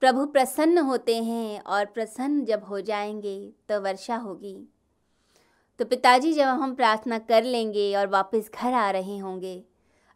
प्रभु 0.02 0.26
प्रसन्न 0.26 0.78
होते 0.78 1.16
हैं 1.24 1.62
और 1.62 1.86
प्रसन्न 1.86 2.44
जब 2.46 2.64
हो 2.64 2.80
जाएँगे 2.82 3.38
तो 3.70 3.80
वर्षा 3.82 4.16
होगी। 4.16 4.56
तो 5.80 5.86
पिताजी, 5.86 6.34
जब 6.34 6.46
हम 6.46 6.76
प्रार्थना 6.76 7.20
कर 7.20 7.44
लेंगे 7.44 7.96
और 7.96 8.08
वापस 8.08 8.50
घर 8.56 8.74
आ 8.74 8.90
रहे 8.92 9.18
होंगे, 9.18 9.64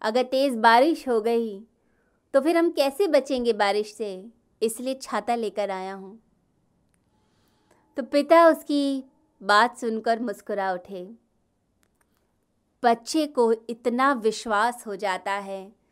अगर 0.01 0.23
तेज़ 0.23 0.57
बारिश 0.57 1.07
हो 1.07 1.19
गई 1.21 1.59
तो 2.33 2.41
फिर 2.41 2.57
हम 2.57 2.69
कैसे 2.71 3.07
बचेंगे 3.07 3.53
बारिश 3.53 3.93
से? 3.93 4.25
इसलिए 4.61 4.99
छाता 5.01 5.35
लेकर 5.35 5.71
आया 5.71 5.93
हूँ। 5.93 6.19
तो 7.97 8.03
पिता 8.03 8.47
उसकी 8.47 9.03
बात 9.41 9.77
सुनकर 9.77 10.19
मुस्कुरा 10.19 10.71
उठे। 10.73 11.03
बच्चे 12.83 13.25
को 13.27 13.51
इतना 13.69 14.11
विश्वास 14.13 14.83
हो 14.87 14.95
जाता 14.95 15.33
है 15.33 15.82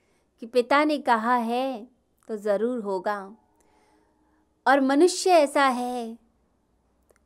कि 0.42 0.48
पिता 0.48 0.84
ने 0.84 0.98
कहा 0.98 1.36
है 1.36 1.88
तो 2.28 2.36
ज़रूर 2.38 2.80
होगा। 2.80 3.18
और 4.66 4.80
मनुष्य 4.82 5.30
ऐसा 5.30 5.66
है 5.66 6.18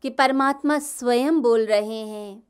कि 0.04 0.10
परमात्मा 0.10 0.78
स्वयं 0.80 1.42
बोल 1.42 1.66
रहे 1.66 2.00
हैं, 2.00 2.44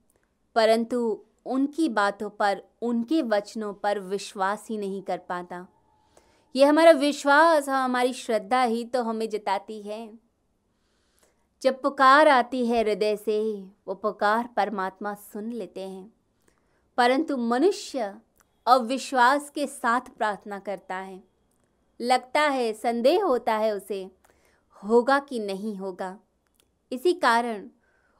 परंतु 0.55 1.21
उनकी 1.45 1.89
बातों 1.89 2.29
पर, 2.29 2.61
उनके 2.81 3.21
वचनों 3.21 3.73
पर 3.73 3.99
विश्वास 3.99 4.67
ही 4.69 4.77
नहीं 4.77 5.01
कर 5.01 5.17
पाता। 5.17 5.65
ये 6.55 6.65
हमारा 6.65 6.91
विश्वास 6.91 7.69
और 7.69 7.75
हमारी 7.75 8.13
श्रद्धा 8.13 8.63
ही 8.63 8.83
तो 8.85 9.03
हमें 9.03 9.29
जताती 9.29 9.81
है। 9.81 10.09
जब 11.61 11.81
पुकार 11.81 12.27
आती 12.27 12.65
है 12.65 12.83
हृदय 12.83 13.15
से, 13.15 13.39
वो 13.87 13.93
पुकार 13.93 14.49
परमात्मा 14.55 15.13
सुन 15.13 15.51
लेते 15.51 15.81
हैं। 15.81 16.13
परंतु 16.97 17.37
मनुष्य 17.37 18.13
अविश्वास 18.67 19.49
के 19.49 19.67
साथ 19.67 20.01
प्रार्थना 20.01 20.59
करता 20.59 20.95
है। 20.95 21.23
लगता 22.01 22.41
है, 22.41 22.73
संदेह 22.73 23.23
होता 23.23 23.55
है 23.55 23.71
उसे, 23.71 24.11
होगा 24.83 25.19
कि 25.19 25.39
नहीं 25.39 25.75
होगा। 25.75 26.19
इसी 26.91 27.13
कारण 27.13 27.69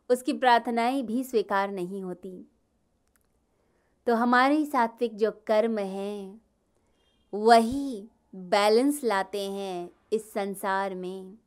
उसकी 0.09 0.33
प्रार्थनाएँ 0.33 1.03
भी 1.03 1.23
स्वीकार 1.23 1.71
नहीं 1.71 2.03
होती। 2.03 2.51
तो 4.07 4.15
हमारे 4.15 4.65
सात्विक 4.65 5.17
जो 5.17 5.31
कर्म 5.31 5.79
हैं, 5.79 6.41
वही 7.33 8.07
बैलेंस 8.35 9.01
लाते 9.03 9.51
हैं 9.51 9.89
इस 10.13 10.33
संसार 10.33 10.95
में। 10.95 11.37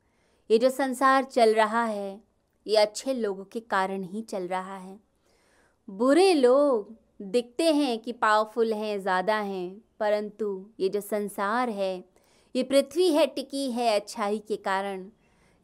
ये 0.51 0.59
जो 0.59 0.71
संसार 0.71 1.25
चल 1.25 1.55
रहा 1.55 1.85
है, 1.85 2.25
ये 2.67 2.77
अच्छे 2.77 3.15
लोगों 3.15 3.45
के 3.45 3.61
कारण 3.61 4.03
ही 4.03 4.23
चल 4.23 4.49
रहा 4.49 4.77
है। 4.77 5.01
बुरे 5.91 6.35
लोग 6.35 7.08
दिखते 7.21 7.65
हैं 7.65 7.99
कि 7.99 8.13
पावरफुल 8.15 8.73
हैं, 8.73 8.99
ज़्यादा 9.01 9.37
हैं, 9.37 9.81
परंतु 10.01 10.67
ये 10.81 10.89
जो 10.89 11.01
संसार 11.01 11.71
है, 11.71 12.05
ये 12.55 12.63
पृथ्वी 12.65 13.09
है, 13.09 13.27
टिकी 13.27 13.71
है 13.73 13.95
अच्छाई 13.95 14.39
के 14.39 14.57
कारण। 14.59 15.05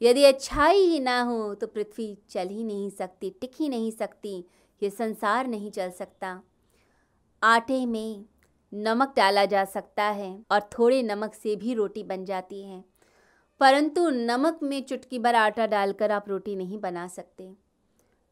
यदि 0.01 0.25
अच्छाई 0.25 0.79
ही 0.79 0.99
ना 1.01 1.21
हो 1.23 1.55
तो 1.55 1.67
पृथ्वी 1.67 2.17
चल 2.31 2.49
ही 2.49 2.65
नहीं 2.65 2.91
सकती, 2.91 3.31
टिक 3.33 3.53
ही 3.61 3.69
नहीं 3.69 3.91
सकती, 3.93 4.37
ये 4.83 4.91
संसार 4.91 5.47
नहीं 5.47 5.71
चल 5.71 5.91
सकता। 5.91 6.41
आटे 7.43 7.85
में 7.87 8.25
नमक 8.73 9.13
डाला 9.17 9.45
जा 9.47 9.65
सकता 9.67 10.05
है 10.05 10.35
और 10.51 10.69
थोड़े 10.73 11.03
नमक 11.05 11.35
से 11.35 11.57
भी 11.57 11.75
रोटी 11.75 12.03
बन 12.05 12.25
जाती 12.25 12.63
है, 12.63 12.83
परंतु 13.61 14.09
नमक 14.11 14.61
में 14.63 14.83
चुटकी 14.83 15.19
भर 15.19 15.35
आटा 15.37 15.67
डालकर 15.69 16.13
आप 16.13 16.29
रोटी 16.29 16.57
नहीं 16.57 16.79
बना 16.81 17.07
सकते। 17.09 17.53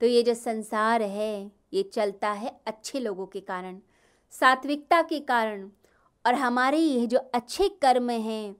तो 0.00 0.06
ये 0.06 0.22
जो 0.22 0.34
संसार 0.34 1.02
है 1.02 1.50
ये 1.72 1.82
चलता 1.84 2.30
है 2.32 2.52
अच्छे 2.66 3.00
लोगों 3.00 3.26
के 3.26 3.40
कारण, 3.40 3.78
सात्विकता 4.32 5.02
के 5.02 5.20
कारण। 5.20 5.68
और 6.24 6.34
हमारे 6.34 6.78
ये 6.78 7.06
जो 7.06 7.18
अच्छे 7.34 7.68
कर्म 7.82 8.10
हैं, 8.10 8.56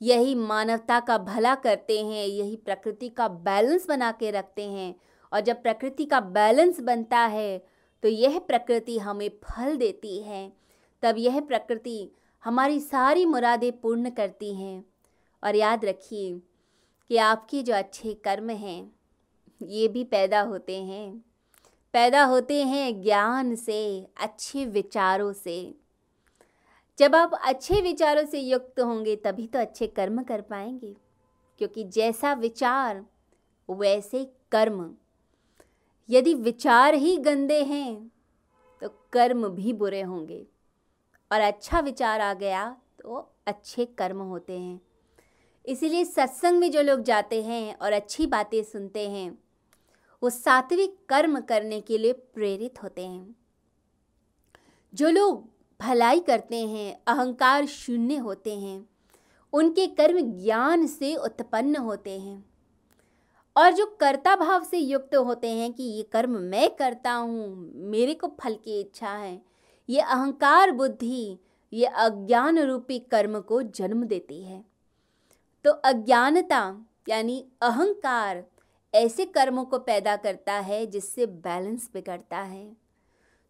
यही 0.00 0.34
मानवता 0.34 1.00
का 1.00 1.18
भला 1.18 1.54
करते 1.54 1.98
हैं, 2.00 2.26
यही 2.26 2.56
प्रकृति 2.56 3.08
का 3.08 3.28
बैलेंस 3.28 3.86
बना 3.88 4.10
के 4.12 4.30
रखते 4.30 4.68
हैं। 4.68 4.94
और 5.32 5.40
जब 5.40 5.62
प्रकृति 5.62 6.04
का 6.04 6.20
बैलेंस 6.20 6.80
बनता 6.80 7.18
है 7.18 7.58
तो 8.02 8.08
यह 8.08 8.38
प्रकृति 8.38 8.98
हमें 8.98 9.28
फल 9.44 9.76
देती 9.76 10.18
है। 10.22 10.52
तब 11.02 11.14
यह 11.18 11.40
प्रकृति 11.40 12.10
हमारी 12.44 12.80
सारी 12.80 13.24
मुरादें 13.26 13.70
पूर्ण 13.80 14.10
करती 14.10 14.54
हैं। 14.54 14.84
और 15.42 15.56
याद 15.56 15.84
रखिए 15.84 16.32
कि 17.10 17.16
आपके 17.16 17.62
जो 17.62 17.74
अच्छे 17.74 18.14
कर्म 18.14 18.50
हैं, 18.50 18.92
ये 19.62 19.88
भी 19.88 20.04
पैदा 20.04 20.40
होते 20.40 20.76
हैं। 20.82 21.24
पैदा 21.92 22.24
होते 22.24 22.62
हैं 22.64 23.02
ज्ञान 23.02 23.54
से, 23.54 24.06
अच्छे 24.20 24.66
विचारों 24.66 25.32
से। 25.32 25.74
जब 26.98 27.14
आप 27.14 27.30
अच्छे 27.34 27.80
विचारों 27.80 28.26
से 28.26 28.40
युक्त 28.40 28.80
होंगे, 28.80 29.16
तभी 29.16 29.46
तो 29.46 29.58
अच्छे 29.58 29.86
कर्म 29.86 30.22
कर 30.22 30.40
पाएँगे। 30.40 30.96
क्योंकि 31.58 31.84
जैसा 31.84 32.32
विचार, 32.32 33.06
वैसे 33.70 34.24
कर्म। 34.52 34.94
यदि 36.10 36.34
विचार 36.34 36.94
ही 36.94 37.16
गंदे 37.16 37.64
हैं 37.64 38.12
तो 38.80 38.88
कर्म 39.12 39.48
भी 39.48 39.72
बुरे 39.72 40.02
होंगे। 40.02 40.46
और 41.32 41.40
अच्छा 41.40 41.80
विचार 41.80 42.20
आ 42.20 42.34
गया 42.34 42.76
तो 43.00 43.34
अच्छे 43.46 43.84
कर्म 43.84 44.20
होते 44.20 44.58
हैं। 44.58 44.80
इसीलिए 45.66 46.04
सत्संग 46.04 46.58
में 46.58 46.70
जो 46.70 46.82
लोग 46.82 47.02
जाते 47.02 47.42
हैं 47.42 47.76
और 47.78 47.92
अच्छी 47.92 48.26
बातें 48.26 48.62
सुनते 48.62 49.08
हैं 49.10 49.41
वो 50.22 50.30
सात्विक 50.30 50.96
कर्म 51.08 51.40
करने 51.40 51.80
के 51.80 51.98
लिए 51.98 52.12
प्रेरित 52.12 52.82
होते 52.82 53.06
हैं। 53.06 53.36
जो 54.94 55.10
लोग 55.10 55.48
भलाई 55.80 56.20
करते 56.20 56.66
हैं, 56.66 57.02
अहंकार 57.06 57.66
शून्य 57.66 58.16
होते 58.16 58.58
हैं, 58.58 58.88
उनके 59.52 59.86
कर्म 59.86 60.20
ज्ञान 60.20 60.86
से 60.86 61.16
उत्पन्न 61.16 61.76
होते 61.76 62.20
हैं। 62.20 62.52
और 63.56 63.72
जो 63.72 63.86
कर्ता 63.86 64.36
भाव 64.36 64.64
से 64.64 64.78
युक्त 64.78 65.14
होते 65.14 65.48
हैं 65.48 65.72
कि 65.72 65.82
ये 65.82 66.02
कर्म 66.02 66.30
मैं 66.30 66.76
करता 66.76 67.12
हूँ, 67.12 67.72
मेरे 67.74 68.14
को 68.14 68.36
फल 68.40 68.54
की 68.54 68.80
इच्छा 68.80 69.10
है, 69.10 69.42
ये 69.88 70.00
अहंकार 70.00 70.70
बुद्धि, 70.70 71.38
ये 71.72 71.86
अज्ञान 71.86 72.58
रूपी 72.58 72.98
कर्म 72.98 73.40
को 73.40 73.62
जन्म 73.62 74.04
देती 74.04 74.44
है। 74.44 74.64
तो 75.64 75.70
अज्ञानता, 75.70 76.86
यानी 77.08 77.46
अहंकार 77.62 78.44
ऐसे 78.94 79.24
कर्मों 79.24 79.64
को 79.64 79.78
पैदा 79.78 80.16
करता 80.16 80.52
है 80.52 80.86
जिससे 80.86 81.26
बैलेंस 81.26 81.90
बिगड़ता 81.94 82.38
है। 82.38 82.76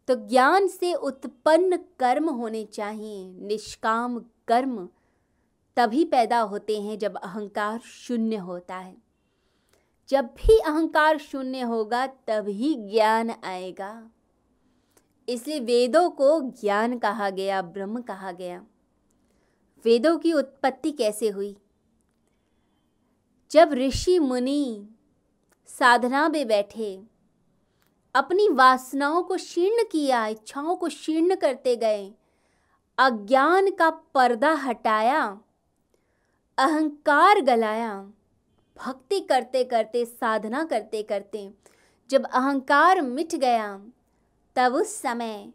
तो 0.08 0.14
ज्ञान 0.14 0.68
से 0.68 0.94
उत्पन्न 0.94 1.76
कर्म 1.76 2.30
होने 2.30 2.64
चाहिए, 2.64 3.40
निष्काम 3.40 4.24
कर्म 4.48 4.88
तभी 5.76 6.04
पैदा 6.04 6.40
होते 6.40 6.80
हैं 6.80 6.98
जब 6.98 7.16
अहंकार 7.16 7.80
शून्य 7.80 8.36
होता 8.36 8.76
है। 8.76 8.96
जब 10.08 10.24
भी 10.24 10.58
अहंकार 10.58 11.18
शून्य 11.18 11.60
होगा, 11.60 12.06
तभी 12.06 12.74
ज्ञान 12.74 13.30
आएगा। 13.44 14.10
इसलिए 15.28 15.60
वेदों 15.60 16.10
को 16.10 16.40
ज्ञान 16.40 16.98
कहा 16.98 17.30
गया, 17.30 17.62
ब्रह्म 17.62 18.00
कहा 18.00 18.32
गया। 18.32 18.66
वेदों 19.84 20.18
की 20.18 20.32
उत्पत्ति 20.32 20.90
कैसे 20.90 21.28
हुई? 21.28 21.56
जब 23.50 23.72
ऋषि 23.72 24.18
मुनि 24.18 24.91
साधना 25.78 26.28
में 26.28 26.48
बैठे। 26.48 27.02
अपनी 28.14 28.48
वासनाओं 28.48 29.22
को 29.22 29.36
क्षीर्ण 29.36 29.84
किया, 29.92 30.26
इच्छाओं 30.26 30.76
को 30.76 30.88
क्षीर्ण 30.88 31.34
करते 31.34 31.76
गए। 31.76 32.14
अज्ञान 32.98 33.70
का 33.70 33.90
पर्दा 33.90 34.52
हटाया। 34.52 35.40
अहंकार 36.58 37.40
गलाया। 37.40 38.10
भक्ति 38.76 39.20
करते 39.20 39.64
करते, 39.64 40.04
साधना 40.04 40.64
करते 40.64 41.02
करते, 41.02 41.50
जब 42.10 42.26
अहंकार 42.26 43.00
मिट 43.00 43.34
गया, 43.34 43.86
तब 44.56 44.74
उस 44.74 44.96
समय 44.96 45.52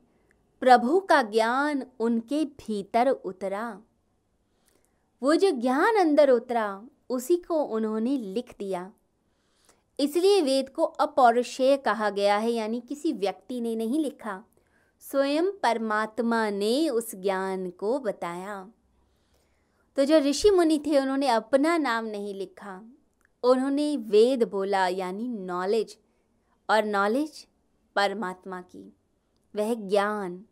प्रभु 0.59 0.99
का 0.99 1.21
ज्ञान 1.21 1.87
उनके 1.99 2.45
भीतर 2.45 3.09
उतरा। 3.09 3.81
वो 5.23 5.35
जो 5.35 5.51
ज्ञान 5.51 5.95
अंदर 5.95 6.29
उतरा, 6.29 6.83
उसी 7.09 7.37
को 7.37 7.63
उन्होंने 7.63 8.17
लिख 8.17 8.55
दिया। 8.59 8.91
इसलिए 9.99 10.41
वेद 10.41 10.69
को 10.69 10.83
अपौरुषेय 10.83 11.77
कहा 11.77 12.09
गया 12.09 12.37
है, 12.37 12.51
यानी 12.51 12.81
किसी 12.81 13.13
व्यक्ति 13.13 13.61
ने 13.61 13.75
नहीं 13.75 13.99
लिखा। 13.99 14.43
स्वयं 14.99 15.51
परमात्मा 15.51 16.49
ने 16.49 16.89
उस 16.89 17.15
ज्ञान 17.15 17.69
को 17.69 17.99
बताया। 17.99 18.69
तो 19.95 20.05
जो 20.05 20.17
ऋषि 20.17 20.49
मुनि 20.49 20.79
थे, 20.87 20.99
उन्होंने 20.99 21.27
अपना 21.27 21.77
नाम 21.77 22.05
नहीं 22.05 22.35
लिखा। 22.35 22.91
उन्होंने 23.43 23.97
वेद 23.97 24.43
बोला, 24.43 24.87
यानी 24.87 25.27
नॉलेज 25.27 25.97
और 26.69 26.83
नॉलेज 26.83 27.47
परमात्मा 27.95 28.61
की। 28.61 28.93
वह 29.55 29.73
ज्ञान। 29.73 30.45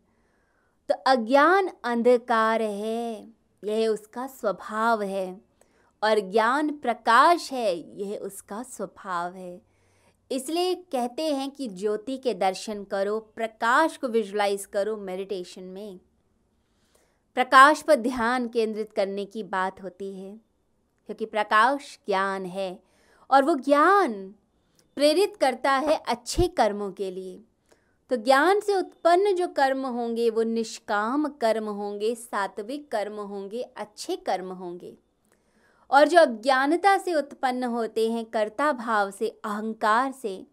तो 0.88 0.94
अज्ञान 1.06 1.70
अंधकार 1.84 2.62
है, 2.62 3.32
यह 3.64 3.88
उसका 3.88 4.26
स्वभाव 4.26 5.02
है। 5.02 5.45
और 6.02 6.20
ज्ञान 6.20 6.70
प्रकाश 6.70 7.52
है, 7.52 8.00
यह 8.00 8.16
उसका 8.16 8.62
स्वभाव 8.62 9.32
है। 9.32 9.60
इसलिए 10.30 10.74
कहते 10.74 11.22
हैं 11.22 11.50
कि 11.50 11.68
ज्योति 11.68 12.16
के 12.16 12.34
दर्शन 12.34 12.84
करो, 12.84 13.18
प्रकाश 13.20 13.96
को 13.96 14.08
विजुलाइज 14.08 14.66
करो 14.66 14.96
मेडिटेशन 14.96 15.62
में। 15.62 16.00
प्रकाश 17.34 17.82
पर 17.82 17.94
ध्यान 17.94 18.48
केंद्रित 18.48 18.92
करने 18.92 19.24
की 19.24 19.42
बात 19.42 19.82
होती 19.82 20.12
है, 20.20 20.36
क्योंकि 21.06 21.26
प्रकाश 21.26 21.98
ज्ञान 22.06 22.46
है 22.46 22.82
और 23.30 23.44
वो 23.44 23.54
ज्ञान 23.54 24.34
प्रेरित 24.96 25.36
करता 25.36 25.72
है 25.72 26.02
अच्छे 26.08 26.48
कर्मों 26.48 26.92
के 26.92 27.10
लिए। 27.10 27.40
तो 28.10 28.16
ज्ञान 28.16 28.60
से 28.60 28.74
उत्पन्न 28.74 29.34
जो 29.34 29.48
कर्म 29.48 29.86
होंगे, 29.86 30.30
वो 30.30 30.42
निष्काम 30.42 31.28
कर्म 31.28 31.68
होंगे, 31.68 32.14
सात्विक 32.14 32.90
कर्म 32.90 33.20
होंगे, 33.20 33.62
अच्छे 33.62 34.16
कर्म 34.16 34.52
होंगे। 34.52 34.96
और 35.90 36.08
जो 36.08 36.20
अज्ञानता 36.20 36.98
से 36.98 37.14
उत्पन्न 37.14 37.64
होते 37.64 38.12
हैं 38.12 38.24
कर्ता 38.24 38.72
भाव 38.72 39.10
से, 39.10 39.28
अहंकार 39.28 40.12
से, 40.12 40.46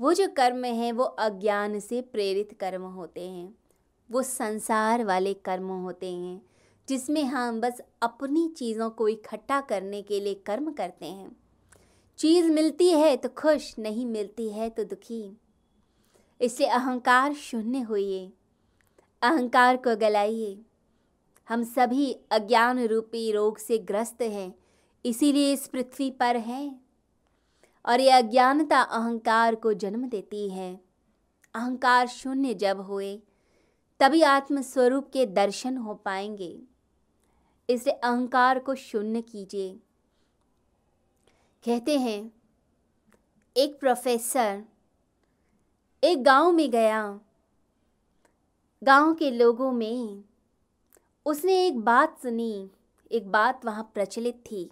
वो 0.00 0.14
जो 0.14 0.28
कर्म 0.28 0.64
हैं, 0.64 0.92
वो 0.92 1.04
अज्ञान 1.04 1.80
से 1.80 2.00
प्रेरित 2.00 2.56
कर्म 2.60 2.82
होते 2.82 3.28
हैं। 3.28 3.54
वो 4.10 4.22
संसार 4.22 5.04
वाले 5.04 5.34
कर्म 5.34 5.68
होते 5.68 6.12
हैं, 6.12 6.42
जिसमें 6.88 7.24
हम 7.24 7.60
बस 7.60 7.80
अपनी 8.02 8.48
चीज़ों 8.48 8.90
को 8.90 9.08
इकट्ठा 9.08 9.60
करने 9.60 10.02
के 10.02 10.20
लिए 10.20 10.34
कर्म 10.34 10.72
करते 10.72 11.06
हैं। 11.06 11.36
चीज़ 12.18 12.50
मिलती 12.50 12.90
है 12.90 13.16
तो 13.16 13.28
खुश, 13.28 13.78
नहीं 13.78 14.06
मिलती 14.06 14.48
है 14.48 14.70
तो 14.70 14.84
दुखी। 14.84 15.40
इसलिए 16.40 16.68
अहंकार 16.68 17.34
शून्य 17.34 17.80
होइए। 17.80 18.32
अहंकार 19.22 19.76
को 19.76 19.96
गलाइए। 19.96 20.64
हम 21.48 21.64
सभी 21.64 22.12
अज्ञान 22.30 22.86
रूपी 22.86 23.32
रोग 23.32 23.58
से 23.58 23.78
ग्रस्त 23.78 24.22
हैं, 24.22 24.54
इसीलिए 25.04 25.52
इस 25.52 25.68
पृथ्वी 25.68 26.10
पर 26.10 26.36
हैं। 26.36 26.80
और 27.86 28.00
ये 28.00 28.10
अज्ञानता 28.10 28.80
अहंकार 28.80 29.54
को 29.54 29.72
जन्म 29.72 30.08
देती 30.08 30.50
है। 30.50 30.80
अहंकार 31.54 32.08
शून्य 32.08 32.54
जब 32.54 32.80
हुए, 32.80 33.22
तभी 34.00 34.22
आत्मस्वरूप 34.22 35.10
के 35.12 35.26
दर्शन 35.26 35.76
हो 35.76 35.94
पाएँगे। 35.94 36.62
इसलिए 37.70 37.94
अहंकार 37.94 38.58
को 38.58 38.74
शून्य 38.74 39.22
कीजिए। 39.22 39.80
कहते 41.64 41.98
हैं, 41.98 42.32
एक 43.56 43.80
प्रोफेसर 43.80 44.64
एक 46.04 46.22
गाँव 46.22 46.52
में 46.52 46.70
गया। 46.70 47.20
गाँव 48.84 49.14
के 49.14 49.30
लोगों 49.30 49.72
में 49.72 50.24
उसने 51.28 51.66
एक 51.66 51.80
बात 51.80 52.22
सुनी, 52.22 52.70
एक 53.12 53.30
बात 53.32 53.64
वहाँ 53.64 53.90
प्रचलित 53.94 54.44
थी 54.50 54.70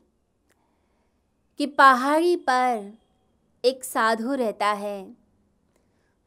कि 1.59 1.67
पहाड़ी 1.67 2.37
पर 2.37 2.99
एक 3.65 3.85
साधु 3.85 4.35
रहता 4.35 4.67
है, 4.67 5.17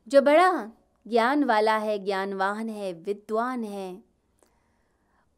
जो 0.08 0.22
बड़ा 0.22 0.72
ज्ञान 1.08 1.44
वाला 1.44 1.78
है, 1.78 2.00
ज्ञानवान 2.00 2.70
है, 2.70 2.94
विद्वान 2.94 3.64
है। 3.64 4.04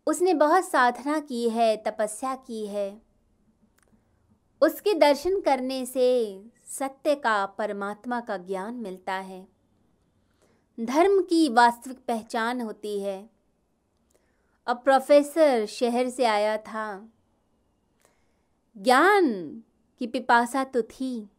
उसने 0.08 0.34
बहुत 0.34 0.66
साधना 0.66 1.20
की 1.20 1.50
है, 1.50 1.78
तपस्या 1.78 2.36
की 2.36 2.68
है। 2.68 3.02
उसके 4.62 4.94
दर्शन 4.94 5.42
करने 5.42 5.86
से 5.86 6.42
सत्य 6.66 7.16
का, 7.16 7.46
परमात्मा 7.46 8.22
का 8.22 8.38
ज्ञान 8.38 8.74
मिलता 8.74 9.14
है। 9.14 9.48
धर्म 10.80 11.22
की 11.22 11.50
वास्तविक 11.50 12.00
पहचान 12.08 12.62
होती 12.62 13.00
है। 13.00 13.31
अब 14.72 14.78
प्रोफेसर 14.78 15.66
शहर 15.66 16.10
से 16.10 16.26
आया 16.26 16.58
था। 16.58 17.10
ज्ञान 18.78 19.64
की 20.00 20.08
पिपासा 20.08 20.64
तो 20.64 20.82
थी, 20.82 21.30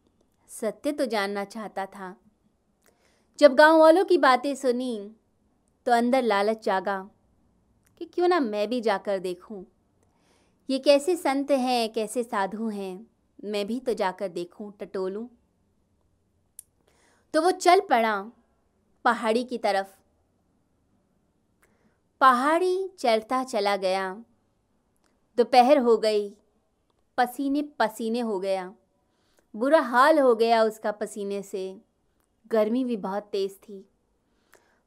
सत्य 0.47 0.91
तो 0.91 1.05
जानना 1.05 1.45
चाहता 1.45 1.85
था। 1.85 2.15
जब 3.39 3.55
गाँव 3.55 3.79
वालों 3.79 4.05
की 4.05 4.17
बातें 4.17 4.55
सुनी 4.55 5.15
तो 5.85 5.91
अंदर 5.91 6.21
लालच 6.21 6.63
जागा 6.63 7.09
कि 7.97 8.05
क्यों 8.05 8.27
ना 8.27 8.39
मैं 8.39 8.67
भी 8.69 8.81
जाकर 8.81 9.19
देखूँ। 9.19 9.65
ये 10.69 10.79
कैसे 10.79 11.15
संत 11.15 11.51
हैं, 11.51 11.93
कैसे 11.93 12.23
साधु 12.23 12.69
हैं, 12.69 13.07
मैं 13.43 13.67
भी 13.67 13.79
तो 13.79 13.93
जाकर 13.93 14.27
देखूँ, 14.27 14.73
टटोलूं। 14.79 15.27
तो 17.33 17.41
वो 17.41 17.51
चल 17.51 17.79
पड़ा, 17.79 18.31
पहाड़ी 19.05 19.43
की 19.43 19.57
तरफ़। 19.57 20.02
पहाड़ी 22.23 22.87
चलता 22.99 23.43
चला 23.43 23.75
गया। 23.75 24.23
दोपहर 25.37 25.77
हो 25.77 25.97
गई, 25.97 26.37
पसीने 27.17 27.61
पसीने 27.61 28.19
हो 28.19 28.39
गया। 28.39 28.73
बुरा 29.55 29.79
हाल 29.79 30.19
हो 30.19 30.35
गया 30.35 30.63
उसका 30.63 30.91
पसीने 30.91 31.41
से। 31.41 31.81
गर्मी 32.47 32.85
भी 32.85 32.97
बहुत 32.97 33.23
तेज़ 33.23 33.51
थी। 33.51 33.89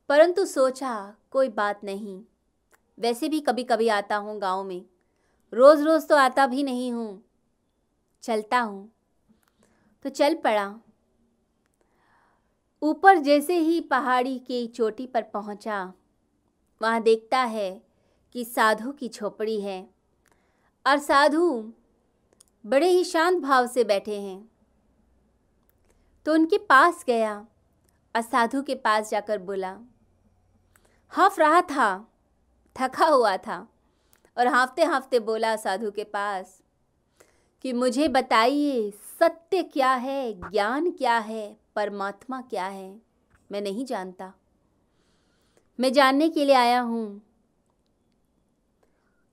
परंतु 0.09 0.45
सोचा, 0.45 1.14
कोई 1.30 1.49
बात 1.49 1.84
नहीं। 1.84 2.22
वैसे 2.99 3.28
भी 3.28 3.41
कभी 3.41 3.64
कभी 3.64 3.89
आता 3.89 4.16
हूँ 4.16 4.39
गाँव 4.39 4.64
में। 4.64 4.84
रोज़ 5.53 5.82
रोज़ 5.82 6.07
तो 6.07 6.16
आता 6.16 6.47
भी 6.47 6.62
नहीं 6.62 6.93
हूँ। 6.93 7.24
चलता 8.22 8.61
हूँ। 8.61 8.93
तो 10.03 10.09
चल 10.09 10.34
पड़ा। 10.34 10.80
ऊपर 12.82 13.18
जैसे 13.18 13.59
ही 13.59 13.80
पहाड़ी 13.80 14.39
की 14.39 14.66
चोटी 14.66 15.07
पर 15.07 15.22
पहुँचा 15.22 15.93
वहाँ 16.83 17.03
देखता 17.03 17.39
है 17.39 17.83
कि 18.33 18.45
साधु 18.45 18.93
की 18.93 19.09
झोपड़ी 19.09 19.61
है 19.61 19.91
और 20.87 20.99
साधु 20.99 21.72
बड़े 22.66 22.89
ही 22.89 23.05
शांत 23.05 23.43
भाव 23.43 23.66
से 23.66 23.85
बैठे 23.85 24.20
हैं। 24.20 24.51
तो 26.27 26.33
उनके 26.33 26.59
पास 26.59 27.05
गया 27.07 27.47
और 28.16 28.22
साधु 28.22 28.62
के 28.62 28.74
पास 28.74 29.11
जाकर 29.11 29.39
बोला, 29.39 29.79
हफ 31.16 31.39
रहा 31.39 31.61
था, 31.61 32.12
थका 32.77 33.07
हुआ 33.07 33.37
था 33.37 33.68
और 34.39 34.47
हाँफते 34.47 34.85
हाँफते 34.85 35.18
बोला 35.20 35.57
साधु 35.57 35.91
के 35.91 36.05
पास 36.05 36.62
कि 37.62 37.72
मुझे 37.72 38.09
बताइए, 38.09 38.91
सत्य 38.91 39.62
क्या 39.62 39.93
है, 39.95 40.33
ज्ञान 40.51 40.91
क्या 40.91 41.18
है, 41.18 41.57
परमात्मा 41.77 42.41
क्या 42.41 42.66
है? 42.66 43.01
मैं 43.53 43.61
नहीं 43.61 43.85
जानता। 43.85 44.33
मैं 45.79 45.93
जानने 45.93 46.29
के 46.29 46.45
लिए 46.45 46.55
आया 46.55 46.81
हूँ। 46.81 47.22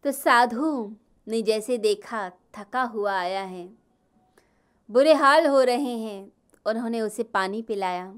तो 0.04 0.12
साधु 0.12 0.96
ने 1.28 1.42
जैसे 1.42 1.78
देखा, 1.78 2.30
थका 2.30 2.82
हुआ 2.84 3.14
आया 3.14 3.42
है। 3.42 3.68
बुरे 4.90 5.14
हाल 5.14 5.48
हो 5.48 5.62
रहे 5.62 5.98
हैं, 5.98 6.32
उन्होंने 6.66 7.02
उसे 7.02 7.24
पानी 7.24 7.62
पिलाया 7.62 8.14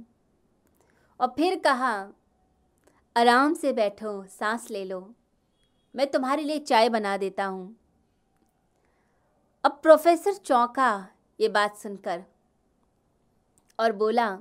और 1.19 1.27
फिर 1.27 1.59
कहा, 1.59 1.91
आराम 3.15 3.53
से 3.53 3.73
बैठो, 3.73 4.23
सांस 4.29 4.69
ले 4.71 4.83
लो। 4.85 5.13
मैं 5.95 6.07
तुम्हारे 6.11 6.43
लिए 6.43 6.59
चाय 6.59 6.89
बना 6.89 7.17
देता 7.17 7.45
हूँ। 7.45 7.75
अब 9.63 9.79
प्रोफेसर 9.83 10.33
चौंका 10.33 11.07
ये 11.39 11.49
बात 11.49 11.77
सुनकर 11.77 12.23
और 13.79 13.91
बोला, 13.91 14.37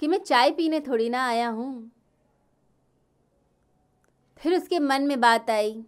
कि 0.00 0.08
मैं 0.08 0.18
चाय 0.18 0.50
पीने 0.50 0.80
थोड़ी 0.80 1.08
ना 1.10 1.26
आया 1.26 1.48
हूँ। 1.48 1.90
फिर 4.42 4.54
उसके 4.54 4.78
मन 4.78 5.02
में 5.02 5.20
बात 5.20 5.50
आई, 5.50 5.82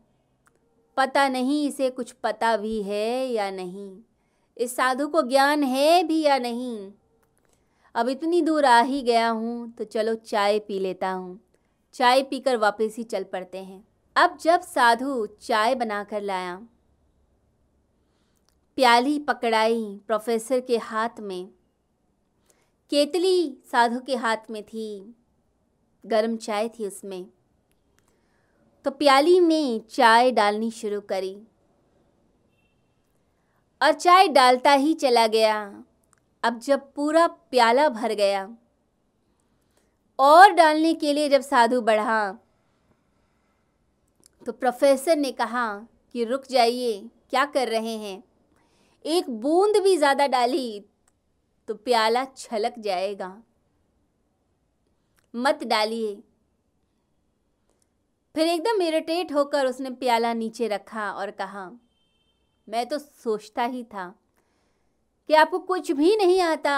पता 0.97 1.29
नहीं 1.29 1.67
इसे 1.69 1.89
कुछ 1.91 2.13
पता 2.13 2.57
भी 2.57 2.83
है 2.83 3.27
या 3.27 3.51
नहीं? 3.51 3.97
इस 4.57 4.77
साधु 4.77 5.07
को 5.09 5.23
ज्ञान 5.23 5.63
है 5.63 6.03
भी 6.03 6.21
या 6.23 6.39
नहीं? 6.39 6.93
अब 7.95 8.09
इतनी 8.09 8.41
दूर 8.43 8.65
आ 8.65 8.81
ही 8.81 9.03
गया 9.03 9.29
हूँ 9.29 9.73
तो 9.73 9.85
चलो 9.85 10.15
चाय 10.15 10.59
पी 10.59 10.79
लेता 10.79 11.11
हूँ। 11.11 11.41
चाय 11.95 12.23
पीकर 12.23 12.57
वापस 12.57 12.95
ही 12.99 13.05
चल 13.05 13.25
पड़ते 13.25 13.59
हैं। 13.59 13.85
अब 14.17 14.39
जब 14.43 14.61
साधु 14.61 15.27
चाय 15.27 15.75
बनाकर 15.75 16.23
लाया, 16.23 16.57
प्याली 18.79 19.19
पकड़ाई 19.19 20.01
प्रोफेसर 20.07 20.61
के 20.61 20.77
हाथ 20.79 21.21
में। 21.21 21.47
केतली 22.91 23.63
साधु 23.73 24.01
के 24.01 24.17
हाथ 24.17 24.51
में 24.51 24.63
थी, 24.63 25.15
गर्म 26.05 26.37
चाय 26.37 26.69
थी 26.69 26.87
उसमें। 26.87 27.27
तो 28.85 28.91
प्याली 28.91 29.39
में 29.41 29.81
चाय 29.91 30.31
डालनी 30.33 30.71
शुरू 30.71 31.01
करी। 31.01 31.37
और 33.81 33.93
चाय 33.93 34.29
डालता 34.29 34.73
ही 34.73 34.93
चला 34.95 35.27
गया। 35.27 35.57
अब 36.45 36.59
जब 36.59 36.93
पूरा 36.95 37.27
प्याला 37.27 37.89
भर 37.89 38.15
गया। 38.15 38.49
और 40.19 40.53
डालने 40.53 40.93
के 40.95 41.13
लिए 41.13 41.29
जब 41.29 41.41
साधु 41.41 41.81
बढ़ा 41.81 42.37
तो 44.47 44.53
प्रोफेसर 44.53 45.17
ने 45.17 45.31
कहा 45.33 45.67
कि 46.15 46.25
रुक 46.25 46.45
जाइए, 46.51 46.99
क्या 47.31 47.45
कर 47.45 47.69
रहे 47.69 47.97
हैं? 47.97 48.23
एक 49.05 49.31
बूंद 49.31 49.77
भी 49.77 49.97
ज़्यादा 49.97 50.27
डाली 50.27 50.85
तो 51.69 51.75
प्याला 51.75 52.25
छलक 52.37 52.79
जाएगा। 52.79 53.37
मत 55.35 55.65
डालिए। 55.65 56.17
फिर 58.35 58.47
एकदम 58.47 58.83
इरिटेट 58.83 59.33
होकर 59.33 59.67
उसने 59.67 59.91
प्याला 59.91 60.33
नीचे 60.33 60.69
रखा 60.69 61.11
और 61.13 61.31
कहा, 61.31 61.71
मैं 62.69 62.87
तो 62.87 62.99
सोचता 62.99 63.65
ही 63.65 63.85
था 63.85 64.15
कि 65.29 65.35
आपको 65.35 65.59
कुछ 65.59 65.93
भी 65.93 66.17
नहीं 66.17 66.41
आता, 66.41 66.73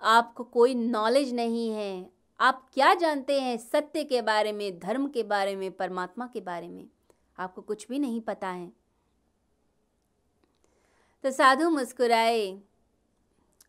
आपको 0.00 0.44
कोई 0.44 0.74
नॉलेज 0.74 1.34
नहीं 1.34 1.70
है। 1.70 2.10
आप 2.40 2.66
क्या 2.74 2.94
जानते 2.94 3.40
हैं 3.40 3.56
सत्य 3.56 4.04
के 4.04 4.22
बारे 4.22 4.52
में, 4.52 4.78
धर्म 4.78 5.08
के 5.08 5.22
बारे 5.22 5.56
में, 5.56 5.72
परमात्मा 5.72 6.26
के 6.26 6.40
बारे 6.40 6.68
में? 6.68 6.88
आपको 7.38 7.62
कुछ 7.62 7.88
भी 7.88 7.98
नहीं 7.98 8.20
पता 8.20 8.48
है। 8.48 8.72
तो 11.24 11.30
साधु 11.30 11.70
मुस्कुराए 11.70 12.52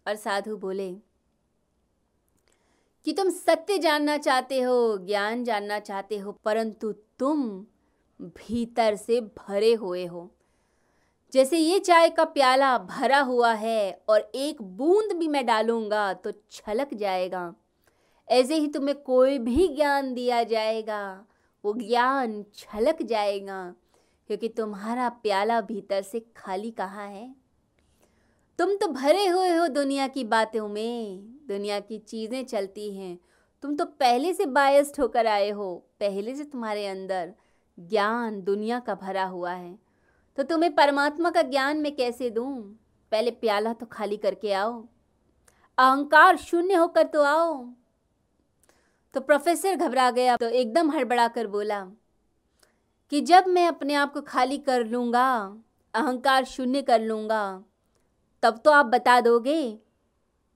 और 0.07 0.15
साधु 0.15 0.57
बोले 0.57 1.12
कि 3.05 3.13
तुम 3.13 3.29
सत्य 3.29 3.77
जानना 3.77 4.17
चाहते 4.17 4.61
हो, 4.61 4.97
ज्ञान 4.97 5.43
जानना 5.43 5.79
चाहते 5.79 6.17
हो, 6.17 6.31
परंतु 6.31 6.91
तुम 6.91 7.65
भीतर 8.19 8.95
से 8.95 9.19
भरे 9.21 9.73
हुए 9.73 10.05
हो। 10.05 10.29
जैसे 11.33 11.57
ये 11.57 11.79
चाय 11.79 12.09
का 12.09 12.23
प्याला 12.23 12.77
भरा 12.77 13.19
हुआ 13.19 13.53
है 13.53 14.01
और 14.09 14.31
एक 14.35 14.61
बूंद 14.61 15.11
भी 15.11 15.27
मैं 15.27 15.45
डालूँगा 15.45 16.13
तो 16.13 16.31
छलक 16.51 16.93
जाएगा। 16.93 17.53
ऐसे 18.27 18.55
ही 18.55 18.67
तुम्हें 18.67 18.95
कोई 19.01 19.39
भी 19.39 19.67
ज्ञान 19.67 20.13
दिया 20.13 20.43
जाएगा, 20.43 21.25
वो 21.63 21.73
ज्ञान 21.73 22.43
छलक 22.55 23.01
जाएगा, 23.01 23.73
क्योंकि 24.27 24.49
तुम्हारा 24.49 25.09
प्याला 25.09 25.61
भीतर 25.61 26.01
से 26.01 26.19
खाली 26.37 26.71
कहाँ 26.71 27.07
है? 27.07 27.35
तुम 28.59 28.75
तो 28.75 28.87
भरे 28.87 29.27
हुए 29.27 29.49
हो 29.49 29.67
दुनिया 29.67 30.07
की 30.07 30.23
बातों 30.23 30.67
में। 30.67 31.32
दुनिया 31.47 31.79
की 31.79 31.97
चीज़ें 31.97 32.45
चलती 32.45 32.95
हैं। 32.95 33.17
तुम 33.63 33.75
तो 33.75 33.85
पहले 33.85 34.33
से 34.33 34.45
बायस्ड 34.45 34.99
होकर 34.99 35.27
आए 35.27 35.49
हो, 35.49 35.75
पहले 35.99 36.35
से 36.35 36.43
तुम्हारे 36.43 36.85
अंदर 36.87 37.33
ज्ञान 37.79 38.41
दुनिया 38.41 38.79
का 38.79 38.95
भरा 38.95 39.23
हुआ 39.23 39.51
है। 39.51 39.77
तो 40.37 40.43
तुम्हें 40.43 40.73
परमात्मा 40.75 41.29
का 41.29 41.41
ज्ञान 41.41 41.77
मैं 41.77 41.95
कैसे 41.95 42.29
दूँ? 42.29 42.79
पहले 43.11 43.31
प्याला 43.31 43.73
तो 43.73 43.85
खाली 43.85 44.17
करके 44.17 44.53
आओ। 44.53 44.83
अहंकार 45.77 46.37
शून्य 46.37 46.73
होकर 46.73 47.03
तो 47.03 47.23
आओ। 47.23 47.65
तो 49.13 49.21
प्रोफेसर 49.21 49.75
घबरा 49.75 50.09
गया 50.11 50.37
तो 50.37 50.47
एकदम 50.47 50.91
हड़बड़ा 50.91 51.27
कर 51.27 51.47
बोला 51.47 51.81
कि 53.11 53.21
जब 53.21 53.47
मैं 53.47 53.67
अपने 53.67 53.93
आप 53.93 54.13
को 54.13 54.21
खाली 54.21 54.57
कर 54.57 54.85
लूँगा, 54.85 55.57
अहंकार 55.93 56.45
शून्य 56.45 56.81
कर 56.81 57.01
लूँगा, 57.01 57.63
तब 58.43 58.61
तो 58.65 58.71
आप 58.71 58.85
बता 58.85 59.19
दोगे 59.21 59.79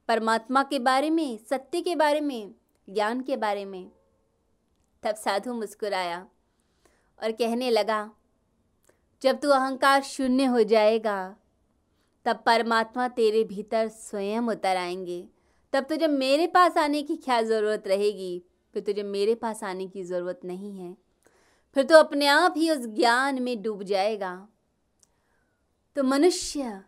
परमात्मा 0.08 0.64
के 0.64 0.80
बारे 0.80 1.10
में, 1.10 1.38
सत्य 1.38 1.82
के 1.82 1.96
बारे 1.96 2.22
में, 2.22 2.56
ज्ञान 2.90 3.22
के 3.22 3.38
बारे 3.38 3.66
में। 3.66 3.92
तब 5.04 5.16
साधु 5.16 5.54
मुस्कुराया 5.54 6.28
और 7.24 7.32
कहने 7.32 7.70
लगा, 7.70 8.12
जब 9.22 9.40
तू 9.40 9.50
अहंकार 9.50 10.04
शून्य 10.04 10.46
हो 10.46 10.64
जाएगा, 10.64 11.36
तब 12.26 12.44
परमात्मा 12.46 13.08
तेरे 13.08 13.44
भीतर 13.44 13.88
स्वयं 13.88 14.42
उतर 14.42 14.78
आएँगे। 14.78 15.30
तब 15.74 15.84
तुझे 15.84 16.08
मेरे 16.08 16.48
पास 16.48 16.78
आने 16.78 17.04
की 17.04 17.16
क्या 17.16 17.42
ज़रूरत 17.42 17.88
रहेगी? 17.88 18.44
फिर 18.74 18.84
तुझे 18.84 19.04
मेरे 19.04 19.36
पास 19.36 19.64
आने 19.64 19.88
की 19.88 20.04
ज़रूरत 20.04 20.40
नहीं 20.46 20.78
है। 20.78 20.98
फिर 21.74 21.84
तो 21.84 21.98
अपने 21.98 22.28
आप 22.28 22.54
ही 22.58 22.72
उस 22.72 22.88
ज्ञान 22.88 23.42
में 23.42 23.62
डूब 23.62 23.84
जाएगा। 23.84 24.48
तो 25.96 26.04
मनुष्य 26.04 26.84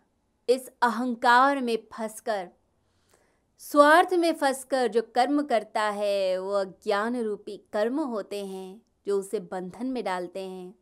इस 0.49 0.71
अहंकार 0.81 1.61
में 1.61 1.77
फंसकर 1.93 2.49
स्वार्थ 3.61 4.13
में 4.13 4.33
फंसकर 4.33 4.87
जो 4.87 5.01
कर्म 5.01 5.41
करता 5.41 5.81
है, 5.81 6.37
वो 6.37 6.51
अज्ञान 6.51 7.21
रूपी 7.21 7.57
कर्म 7.73 7.99
होते 7.99 8.45
हैं, 8.45 8.81
जो 9.07 9.19
उसे 9.19 9.39
बंधन 9.39 9.85
में 9.85 10.03
डालते 10.03 10.39
हैं। 10.39 10.75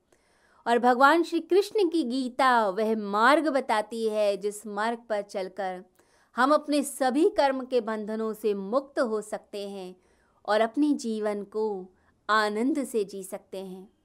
और 0.68 0.80
भगवान 0.80 1.24
श्री 1.24 1.40
कृष्ण 1.40 1.90
की 1.90 2.04
गीता 2.04 2.70
वह 2.70 2.96
मार्ग 2.96 3.48
बताती 3.48 4.10
है, 4.10 4.38
जिस 4.38 4.68
मार्ग 4.68 5.00
पर 5.10 5.22
चलकर 5.22 5.84
हम 6.36 6.54
अपने 6.54 6.84
सभी 6.84 7.30
कर्म 7.30 7.66
के 7.66 7.82
बंधनों 7.82 8.34
से 8.34 8.54
मुक्त 8.54 9.00
हो 9.00 9.22
सकते 9.22 9.70
हैं 9.70 9.96
और 10.46 10.62
अपने 10.62 10.94
जीवन 10.94 11.44
को 11.44 11.88
आनंद 12.30 12.84
से 12.84 13.04
जी 13.04 13.24
सकते 13.24 13.58
हैं। 13.58 13.97